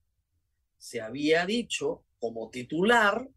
se 0.79 0.99
había 0.99 1.45
dicho 1.45 2.05
como 2.17 2.49
titular 2.49 3.29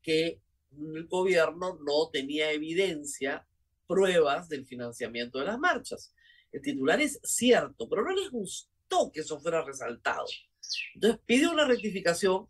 que 0.00 0.40
el 0.74 1.06
gobierno 1.06 1.78
no 1.84 2.08
tenía 2.10 2.50
evidencia, 2.50 3.46
pruebas 3.86 4.48
del 4.48 4.64
financiamiento 4.64 5.38
de 5.38 5.44
las 5.44 5.58
marchas. 5.58 6.14
El 6.50 6.62
titular 6.62 6.98
es 7.02 7.20
cierto, 7.22 7.90
pero 7.90 8.04
no 8.04 8.14
les 8.14 8.30
gustó 8.30 8.71
que 9.12 9.20
eso 9.20 9.40
fuera 9.40 9.62
resaltado. 9.62 10.26
Entonces 10.94 11.20
pidió 11.26 11.52
una 11.52 11.64
rectificación, 11.64 12.48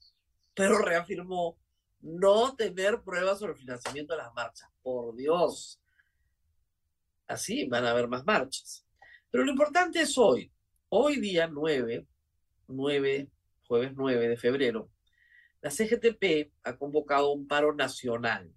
pero 0.54 0.78
reafirmó 0.78 1.58
no 2.00 2.54
tener 2.56 3.02
pruebas 3.02 3.38
sobre 3.38 3.52
el 3.52 3.58
financiamiento 3.58 4.14
de 4.14 4.18
las 4.18 4.34
marchas. 4.34 4.68
Por 4.82 5.14
Dios. 5.16 5.80
Así 7.26 7.66
van 7.66 7.84
a 7.86 7.90
haber 7.90 8.08
más 8.08 8.24
marchas. 8.24 8.84
Pero 9.30 9.44
lo 9.44 9.50
importante 9.50 10.00
es 10.00 10.18
hoy. 10.18 10.52
Hoy 10.88 11.20
día 11.20 11.46
9, 11.46 12.06
9, 12.68 13.30
jueves 13.66 13.92
9 13.96 14.28
de 14.28 14.36
febrero, 14.36 14.90
la 15.62 15.70
CGTP 15.70 16.52
ha 16.64 16.76
convocado 16.76 17.32
un 17.32 17.46
paro 17.46 17.74
nacional. 17.74 18.52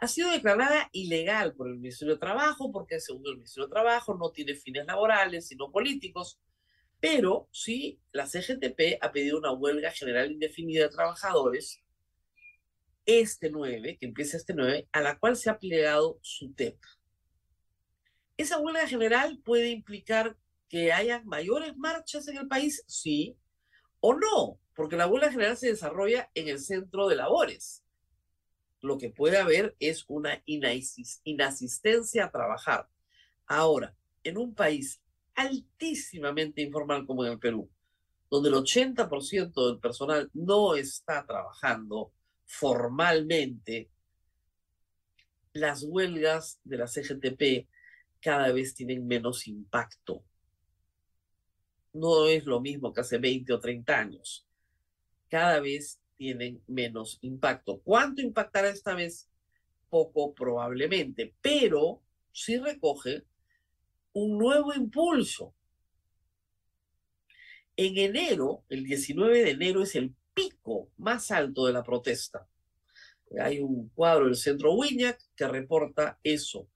Ha 0.00 0.06
sido 0.06 0.30
declarada 0.30 0.88
ilegal 0.92 1.54
por 1.54 1.68
el 1.68 1.76
Ministerio 1.76 2.14
de 2.14 2.20
Trabajo 2.20 2.70
porque 2.70 3.00
según 3.00 3.26
el 3.26 3.36
Ministerio 3.36 3.66
de 3.66 3.72
Trabajo 3.72 4.14
no 4.14 4.30
tiene 4.30 4.54
fines 4.54 4.84
laborales, 4.84 5.48
sino 5.48 5.70
políticos, 5.70 6.38
pero 7.00 7.48
sí 7.52 8.00
la 8.12 8.26
CGTP 8.26 8.98
ha 9.00 9.12
pedido 9.12 9.38
una 9.38 9.52
huelga 9.52 9.90
general 9.90 10.32
indefinida 10.32 10.84
de 10.84 10.90
trabajadores 10.90 11.80
este 13.06 13.50
9, 13.50 13.96
que 13.98 14.06
empieza 14.06 14.36
este 14.36 14.54
9, 14.54 14.88
a 14.92 15.00
la 15.00 15.18
cual 15.18 15.36
se 15.36 15.48
ha 15.48 15.58
plegado 15.58 16.18
su 16.22 16.52
TEP. 16.52 16.78
¿Esa 18.36 18.58
huelga 18.58 18.86
general 18.86 19.40
puede 19.44 19.70
implicar 19.70 20.36
que 20.68 20.92
haya 20.92 21.22
mayores 21.24 21.76
marchas 21.76 22.28
en 22.28 22.36
el 22.36 22.48
país? 22.48 22.84
Sí 22.86 23.36
o 24.00 24.14
no, 24.14 24.60
porque 24.74 24.96
la 24.96 25.06
huelga 25.06 25.30
general 25.30 25.56
se 25.56 25.68
desarrolla 25.68 26.30
en 26.34 26.48
el 26.48 26.60
centro 26.60 27.08
de 27.08 27.16
labores. 27.16 27.82
Lo 28.80 28.98
que 28.98 29.10
puede 29.10 29.38
haber 29.38 29.74
es 29.80 30.04
una 30.06 30.42
inasistencia 30.44 32.26
a 32.26 32.30
trabajar. 32.30 32.88
Ahora, 33.46 33.96
en 34.22 34.38
un 34.38 34.54
país 34.54 35.00
altísimamente 35.38 36.60
informal 36.60 37.06
como 37.06 37.24
en 37.24 37.32
el 37.32 37.38
Perú, 37.38 37.70
donde 38.28 38.48
el 38.48 38.56
80% 38.56 39.68
del 39.68 39.78
personal 39.78 40.28
no 40.34 40.74
está 40.74 41.24
trabajando, 41.24 42.12
formalmente, 42.44 43.88
las 45.52 45.84
huelgas 45.84 46.58
de 46.64 46.76
la 46.78 46.88
CGTP 46.88 47.68
cada 48.20 48.50
vez 48.50 48.74
tienen 48.74 49.06
menos 49.06 49.46
impacto. 49.46 50.24
No 51.92 52.26
es 52.26 52.44
lo 52.44 52.60
mismo 52.60 52.92
que 52.92 53.02
hace 53.02 53.18
20 53.18 53.52
o 53.52 53.60
30 53.60 53.96
años. 53.96 54.44
Cada 55.28 55.60
vez 55.60 56.00
tienen 56.16 56.60
menos 56.66 57.18
impacto. 57.20 57.80
¿Cuánto 57.84 58.22
impactará 58.22 58.70
esta 58.70 58.94
vez? 58.94 59.30
Poco 59.88 60.34
probablemente, 60.34 61.32
pero 61.40 62.02
sí 62.32 62.58
recoge 62.58 63.24
un 64.12 64.38
nuevo 64.38 64.74
impulso. 64.74 65.54
En 67.76 67.96
enero, 67.96 68.64
el 68.68 68.84
19 68.84 69.44
de 69.44 69.50
enero 69.50 69.82
es 69.82 69.94
el 69.94 70.14
pico 70.34 70.90
más 70.96 71.30
alto 71.30 71.66
de 71.66 71.72
la 71.72 71.82
protesta. 71.82 72.48
Hay 73.40 73.60
un 73.60 73.88
cuadro 73.90 74.24
del 74.24 74.36
centro 74.36 74.74
Wiñac 74.74 75.20
que 75.36 75.46
reporta 75.46 76.18
eso, 76.22 76.68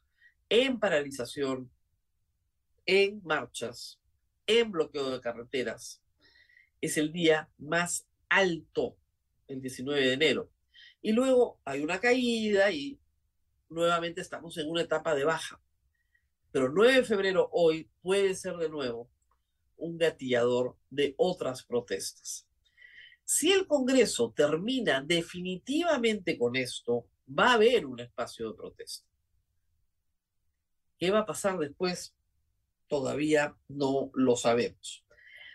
en 0.48 0.78
paralización, 0.78 1.70
en 2.86 3.20
marchas, 3.24 3.98
en 4.46 4.70
bloqueo 4.70 5.10
de 5.10 5.20
carreteras. 5.20 6.02
Es 6.80 6.96
el 6.98 7.12
día 7.12 7.48
más 7.58 8.06
alto, 8.28 8.96
el 9.48 9.60
19 9.60 10.00
de 10.00 10.12
enero. 10.12 10.50
Y 11.00 11.12
luego 11.12 11.60
hay 11.64 11.82
una 11.82 12.00
caída 12.00 12.70
y 12.70 12.98
nuevamente 13.68 14.20
estamos 14.20 14.56
en 14.58 14.68
una 14.68 14.82
etapa 14.82 15.14
de 15.14 15.24
baja. 15.24 15.60
Pero 16.52 16.68
9 16.68 16.96
de 16.96 17.04
febrero 17.04 17.48
hoy 17.52 17.90
puede 18.02 18.34
ser 18.34 18.56
de 18.56 18.68
nuevo 18.68 19.10
un 19.78 19.98
gatillador 19.98 20.76
de 20.90 21.14
otras 21.16 21.64
protestas. 21.64 22.46
Si 23.24 23.50
el 23.50 23.66
Congreso 23.66 24.32
termina 24.36 25.00
definitivamente 25.00 26.38
con 26.38 26.54
esto, 26.54 27.06
va 27.26 27.50
a 27.50 27.54
haber 27.54 27.86
un 27.86 28.00
espacio 28.00 28.50
de 28.50 28.56
protesta. 28.56 29.08
¿Qué 30.98 31.10
va 31.10 31.20
a 31.20 31.26
pasar 31.26 31.58
después? 31.58 32.14
Todavía 32.86 33.56
no 33.68 34.10
lo 34.14 34.36
sabemos. 34.36 35.04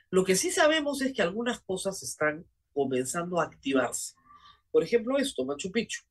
Lo 0.10 0.24
que 0.24 0.36
sí 0.36 0.52
sabemos 0.52 1.02
es 1.02 1.14
que 1.14 1.22
algunas 1.22 1.60
cosas 1.60 2.02
están 2.02 2.46
comenzando 2.74 3.40
a 3.40 3.44
activarse. 3.44 4.16
Por 4.72 4.84
ejemplo, 4.84 5.18
esto, 5.18 5.46
Machu 5.46 5.72
Picchu. 5.72 6.02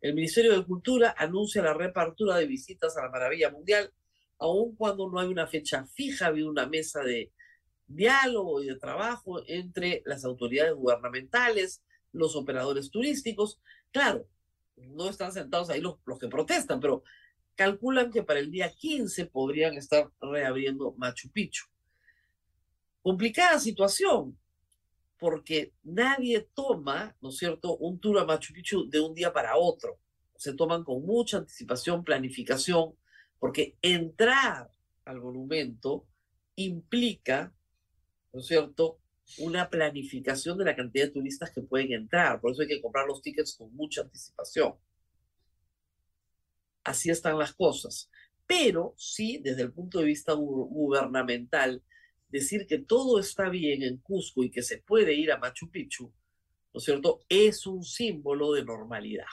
El 0.00 0.14
Ministerio 0.14 0.56
de 0.56 0.64
Cultura 0.64 1.14
anuncia 1.18 1.62
la 1.62 1.74
repartura 1.74 2.36
de 2.36 2.46
visitas 2.46 2.96
a 2.96 3.02
la 3.02 3.10
Maravilla 3.10 3.50
Mundial, 3.50 3.92
aun 4.38 4.74
cuando 4.76 5.10
no 5.10 5.18
hay 5.18 5.28
una 5.28 5.46
fecha 5.46 5.84
fija, 5.86 6.26
ha 6.26 6.28
habido 6.28 6.50
una 6.50 6.66
mesa 6.66 7.02
de 7.02 7.32
diálogo 7.86 8.62
y 8.62 8.66
de 8.66 8.76
trabajo 8.76 9.42
entre 9.46 10.02
las 10.04 10.24
autoridades 10.24 10.74
gubernamentales, 10.74 11.82
los 12.12 12.36
operadores 12.36 12.90
turísticos. 12.90 13.60
Claro, 13.90 14.26
no 14.76 15.08
están 15.08 15.32
sentados 15.32 15.70
ahí 15.70 15.80
los, 15.80 15.96
los 16.04 16.18
que 16.18 16.28
protestan, 16.28 16.80
pero 16.80 17.02
calculan 17.54 18.10
que 18.12 18.22
para 18.22 18.38
el 18.40 18.50
día 18.50 18.72
15 18.72 19.26
podrían 19.26 19.76
estar 19.76 20.10
reabriendo 20.20 20.94
Machu 20.96 21.30
Picchu. 21.30 21.66
Complicada 23.02 23.58
situación, 23.58 24.38
porque 25.18 25.72
nadie 25.82 26.48
toma, 26.54 27.16
¿no 27.20 27.30
es 27.30 27.38
cierto?, 27.38 27.76
un 27.78 27.98
tour 27.98 28.18
a 28.18 28.24
Machu 28.24 28.52
Picchu 28.52 28.88
de 28.88 29.00
un 29.00 29.14
día 29.14 29.32
para 29.32 29.56
otro. 29.56 29.98
Se 30.36 30.54
toman 30.54 30.84
con 30.84 31.04
mucha 31.04 31.38
anticipación, 31.38 32.04
planificación, 32.04 32.94
porque 33.38 33.76
entrar 33.82 34.70
al 35.04 35.20
monumento 35.20 36.06
implica 36.56 37.54
¿no 38.32 38.40
es 38.40 38.46
cierto? 38.46 39.00
Una 39.38 39.68
planificación 39.68 40.58
de 40.58 40.64
la 40.64 40.76
cantidad 40.76 41.06
de 41.06 41.12
turistas 41.12 41.50
que 41.50 41.62
pueden 41.62 41.92
entrar. 41.92 42.40
Por 42.40 42.52
eso 42.52 42.62
hay 42.62 42.68
que 42.68 42.80
comprar 42.80 43.06
los 43.06 43.22
tickets 43.22 43.56
con 43.56 43.74
mucha 43.74 44.02
anticipación. 44.02 44.74
Así 46.84 47.10
están 47.10 47.38
las 47.38 47.52
cosas. 47.52 48.10
Pero 48.46 48.94
sí, 48.96 49.38
desde 49.42 49.62
el 49.62 49.72
punto 49.72 49.98
de 49.98 50.06
vista 50.06 50.32
gubernamental, 50.32 51.82
decir 52.28 52.66
que 52.66 52.78
todo 52.78 53.20
está 53.20 53.50
bien 53.50 53.82
en 53.82 53.98
Cusco 53.98 54.42
y 54.42 54.50
que 54.50 54.62
se 54.62 54.78
puede 54.78 55.14
ir 55.14 55.30
a 55.30 55.38
Machu 55.38 55.70
Picchu, 55.70 56.12
¿no 56.72 56.78
es 56.78 56.84
cierto?, 56.84 57.20
es 57.28 57.66
un 57.66 57.82
símbolo 57.82 58.52
de 58.52 58.64
normalidad. 58.64 59.26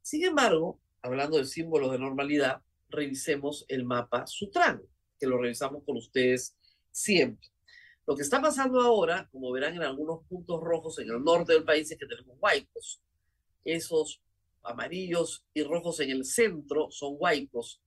Sin 0.00 0.24
embargo, 0.24 0.80
hablando 1.02 1.36
del 1.36 1.46
símbolo 1.46 1.90
de 1.90 1.98
normalidad, 1.98 2.62
revisemos 2.88 3.64
el 3.68 3.84
mapa 3.84 4.26
Sutran, 4.26 4.82
que 5.18 5.26
lo 5.26 5.38
revisamos 5.38 5.82
con 5.84 5.96
ustedes 5.96 6.56
siempre. 6.90 7.48
Lo 8.06 8.16
que 8.16 8.22
está 8.22 8.40
pasando 8.40 8.80
ahora, 8.80 9.28
como 9.30 9.52
verán 9.52 9.74
en 9.74 9.82
algunos 9.82 10.24
puntos 10.26 10.60
rojos 10.60 10.98
en 10.98 11.10
el 11.10 11.22
norte 11.22 11.52
del 11.52 11.64
país, 11.64 11.90
es 11.90 11.98
que 11.98 12.06
tenemos 12.06 12.36
huaicos. 12.40 13.00
Esos 13.64 14.20
amarillos 14.62 15.44
y 15.54 15.62
rojos 15.62 16.00
en 16.00 16.10
el 16.10 16.24
centro 16.24 16.90
son 16.90 17.14
huaicos, 17.18 17.80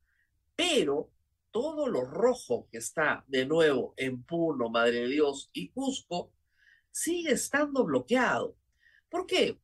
pero 0.55 1.09
todo 1.51 1.87
lo 1.87 2.01
rojo 2.01 2.67
que 2.71 2.77
está 2.77 3.23
de 3.27 3.45
nuevo 3.45 3.93
en 3.97 4.23
Puno, 4.23 4.69
Madre 4.69 5.01
de 5.01 5.07
Dios 5.07 5.49
y 5.53 5.69
Cusco 5.69 6.31
sigue 6.91 7.31
estando 7.31 7.83
bloqueado. 7.85 8.55
¿Por 9.09 9.25
qué? 9.25 9.57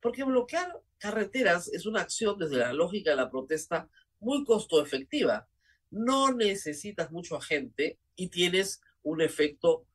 Porque 0.00 0.24
bloquear 0.24 0.80
carreteras 1.00 1.68
es 1.72 1.86
una 1.86 2.02
acción 2.02 2.38
desde 2.38 2.58
la 2.58 2.72
lógica 2.72 3.10
de 3.10 3.16
la 3.16 3.30
protesta 3.30 3.88
muy 4.20 4.44
costo 4.44 4.82
efectiva. 4.82 5.48
No 5.90 6.32
necesitas 6.32 7.10
mucho 7.10 7.36
agente 7.36 7.98
y 8.14 8.28
tienes 8.28 8.80
un 9.02 9.22
efecto 9.22 9.86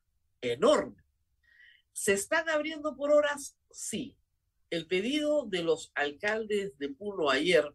enorme. 0.42 1.04
¿Se 1.94 2.14
están 2.14 2.50
abriendo 2.50 2.98
por 2.98 3.12
horas? 3.12 3.58
Sí. 3.72 4.18
El 4.70 4.88
pedido 4.88 5.46
de 5.46 5.64
los 5.64 5.92
alcaldes 5.96 6.78
de 6.78 6.90
Puno 6.90 7.30
ayer 7.30 7.72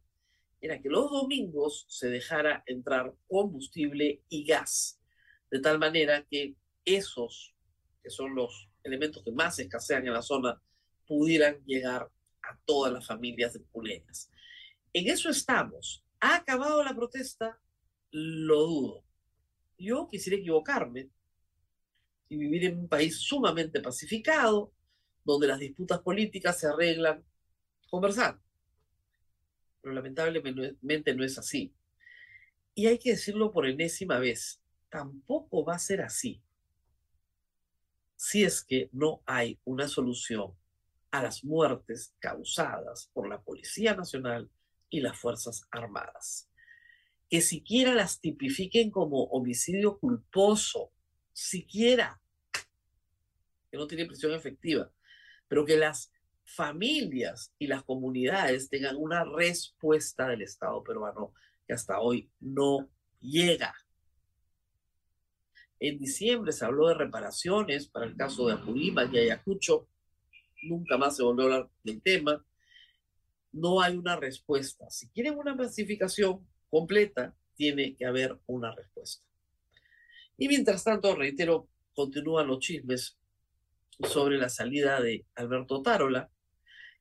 era 0.60 0.80
que 0.82 0.90
los 0.90 1.10
domingos 1.10 1.86
se 1.88 2.10
dejara 2.10 2.62
entrar 2.66 3.14
combustible 3.28 4.22
y 4.28 4.44
gas, 4.44 5.00
de 5.50 5.60
tal 5.60 5.78
manera 5.78 6.26
que 6.28 6.56
esos, 6.84 7.54
que 8.02 8.10
son 8.10 8.34
los 8.34 8.68
elementos 8.82 9.22
que 9.24 9.32
más 9.32 9.58
escasean 9.58 10.06
en 10.06 10.12
la 10.12 10.22
zona, 10.22 10.60
pudieran 11.06 11.64
llegar 11.64 12.10
a 12.42 12.58
todas 12.64 12.92
las 12.92 13.06
familias 13.06 13.52
de 13.52 13.60
puneñas. 13.60 14.30
En 14.92 15.08
eso 15.08 15.30
estamos. 15.30 16.04
¿Ha 16.20 16.36
acabado 16.36 16.82
la 16.82 16.94
protesta? 16.94 17.58
Lo 18.10 18.66
dudo. 18.66 19.04
Yo 19.78 20.08
quisiera 20.08 20.38
equivocarme 20.38 21.10
y 22.28 22.36
vivir 22.36 22.66
en 22.66 22.80
un 22.80 22.88
país 22.88 23.18
sumamente 23.18 23.80
pacificado, 23.80 24.72
donde 25.24 25.46
las 25.46 25.58
disputas 25.58 26.00
políticas 26.00 26.58
se 26.58 26.66
arreglan 26.66 27.24
conversando. 27.88 28.42
Pero 29.80 29.94
lamentablemente 29.94 31.14
no 31.14 31.24
es 31.24 31.38
así. 31.38 31.74
Y 32.74 32.86
hay 32.86 32.98
que 32.98 33.10
decirlo 33.10 33.50
por 33.50 33.66
enésima 33.66 34.18
vez, 34.18 34.60
tampoco 34.88 35.64
va 35.64 35.74
a 35.74 35.78
ser 35.78 36.02
así 36.02 36.42
si 38.20 38.44
es 38.44 38.62
que 38.62 38.90
no 38.92 39.22
hay 39.24 39.58
una 39.64 39.88
solución 39.88 40.54
a 41.10 41.22
las 41.22 41.44
muertes 41.44 42.14
causadas 42.18 43.10
por 43.12 43.28
la 43.28 43.42
Policía 43.42 43.94
Nacional 43.94 44.50
y 44.88 45.00
las 45.00 45.18
Fuerzas 45.18 45.66
Armadas. 45.70 46.48
Que 47.28 47.40
siquiera 47.40 47.94
las 47.94 48.20
tipifiquen 48.20 48.90
como 48.90 49.24
homicidio 49.24 49.98
culposo, 49.98 50.92
siquiera, 51.32 52.20
que 53.70 53.76
no 53.76 53.86
tiene 53.86 54.06
prisión 54.06 54.32
efectiva, 54.32 54.92
pero 55.48 55.64
que 55.64 55.76
las 55.76 56.12
familias 56.44 57.54
y 57.58 57.68
las 57.68 57.84
comunidades 57.84 58.68
tengan 58.68 58.96
una 58.96 59.24
respuesta 59.24 60.28
del 60.28 60.42
Estado 60.42 60.82
peruano 60.82 61.32
que 61.66 61.74
hasta 61.74 62.00
hoy 62.00 62.30
no 62.40 62.90
llega. 63.20 63.74
En 65.78 65.98
diciembre 65.98 66.52
se 66.52 66.64
habló 66.64 66.88
de 66.88 66.94
reparaciones 66.94 67.88
para 67.88 68.06
el 68.06 68.16
caso 68.16 68.46
de 68.46 68.54
Apurímac 68.54 69.12
y 69.12 69.18
Ayacucho. 69.18 69.88
Nunca 70.62 70.96
más 70.98 71.16
se 71.16 71.22
volvió 71.22 71.42
a 71.42 71.44
hablar 71.46 71.70
del 71.82 72.02
tema. 72.02 72.44
No 73.52 73.80
hay 73.80 73.96
una 73.96 74.16
respuesta. 74.16 74.88
Si 74.90 75.08
quieren 75.08 75.38
una 75.38 75.56
pacificación 75.56 76.46
completa, 76.68 77.34
tiene 77.54 77.94
que 77.94 78.06
haber 78.06 78.38
una 78.46 78.74
respuesta. 78.74 79.24
Y 80.38 80.48
mientras 80.48 80.84
tanto, 80.84 81.14
reitero, 81.14 81.68
continúan 81.94 82.46
los 82.46 82.60
chismes 82.60 83.18
sobre 84.08 84.38
la 84.38 84.48
salida 84.48 85.00
de 85.00 85.26
Alberto 85.34 85.82
Tarola. 85.82 86.30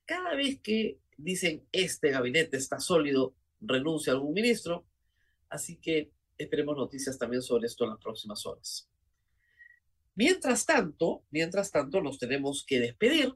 Cada 0.06 0.36
vez 0.36 0.60
que 0.62 1.00
dicen 1.18 1.66
este 1.72 2.12
gabinete 2.12 2.58
está 2.58 2.80
sólido, 2.80 3.36
renuncia 3.62 4.14
algún 4.14 4.34
ministro. 4.34 4.86
Así 5.50 5.78
que 5.78 6.12
esperemos 6.38 6.78
noticias 6.78 7.18
también 7.18 7.42
sobre 7.42 7.68
esto 7.68 7.84
en 7.84 7.92
las 7.92 8.00
próximas 8.00 8.46
horas. 8.46 8.90
Mientras 10.16 10.66
tanto, 10.66 11.24
mientras 11.32 11.72
tanto, 11.72 12.02
nos 12.02 12.20
tenemos 12.20 12.66
que 12.66 12.80
despedir. 12.80 13.34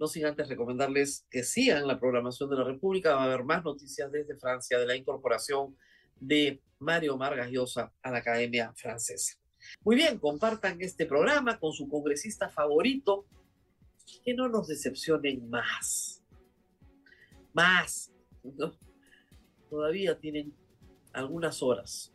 No 0.00 0.06
sin 0.06 0.24
antes 0.24 0.48
recomendarles 0.48 1.26
que 1.30 1.44
sigan 1.44 1.86
la 1.86 2.00
programación 2.00 2.48
de 2.48 2.56
la 2.56 2.64
República. 2.64 3.14
Va 3.14 3.22
a 3.22 3.24
haber 3.26 3.44
más 3.44 3.62
noticias 3.62 4.10
desde 4.10 4.34
Francia 4.38 4.78
de 4.78 4.86
la 4.86 4.96
incorporación 4.96 5.76
de 6.18 6.62
Mario 6.78 7.18
Vargas 7.18 7.50
Llosa 7.50 7.92
a 8.02 8.10
la 8.10 8.18
Academia 8.18 8.72
Francesa. 8.74 9.38
Muy 9.82 9.96
bien, 9.96 10.18
compartan 10.18 10.80
este 10.80 11.04
programa 11.04 11.60
con 11.60 11.74
su 11.74 11.86
congresista 11.86 12.48
favorito. 12.48 13.26
Que 14.24 14.32
no 14.32 14.48
nos 14.48 14.68
decepcionen 14.68 15.50
más. 15.50 16.24
Más. 17.52 18.10
Todavía 19.68 20.18
tienen 20.18 20.54
algunas 21.12 21.62
horas 21.62 22.12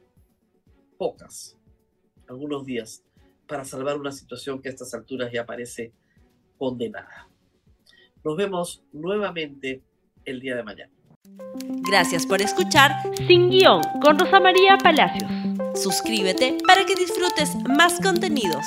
pocas, 0.98 1.56
algunos 2.28 2.66
días, 2.66 3.04
para 3.48 3.64
salvar 3.64 3.98
una 3.98 4.12
situación 4.12 4.60
que 4.60 4.70
a 4.70 4.72
estas 4.72 4.94
alturas 4.96 5.32
ya 5.32 5.46
parece 5.46 5.94
condenada. 6.58 7.30
Nos 8.26 8.36
vemos 8.36 8.82
nuevamente 8.92 9.84
el 10.26 10.40
día 10.40 10.56
de 10.56 10.64
mañana. 10.64 10.92
Gracias 11.88 12.26
por 12.26 12.42
escuchar 12.42 12.92
Sin 13.28 13.52
Guión 13.52 13.84
con 14.02 14.18
Rosa 14.18 14.40
María 14.40 14.80
Palacios. 14.80 15.30
Suscríbete 15.76 16.58
para 16.66 16.86
que 16.88 16.96
disfrutes 16.96 17.56
más 17.78 18.02
contenidos. 18.02 18.66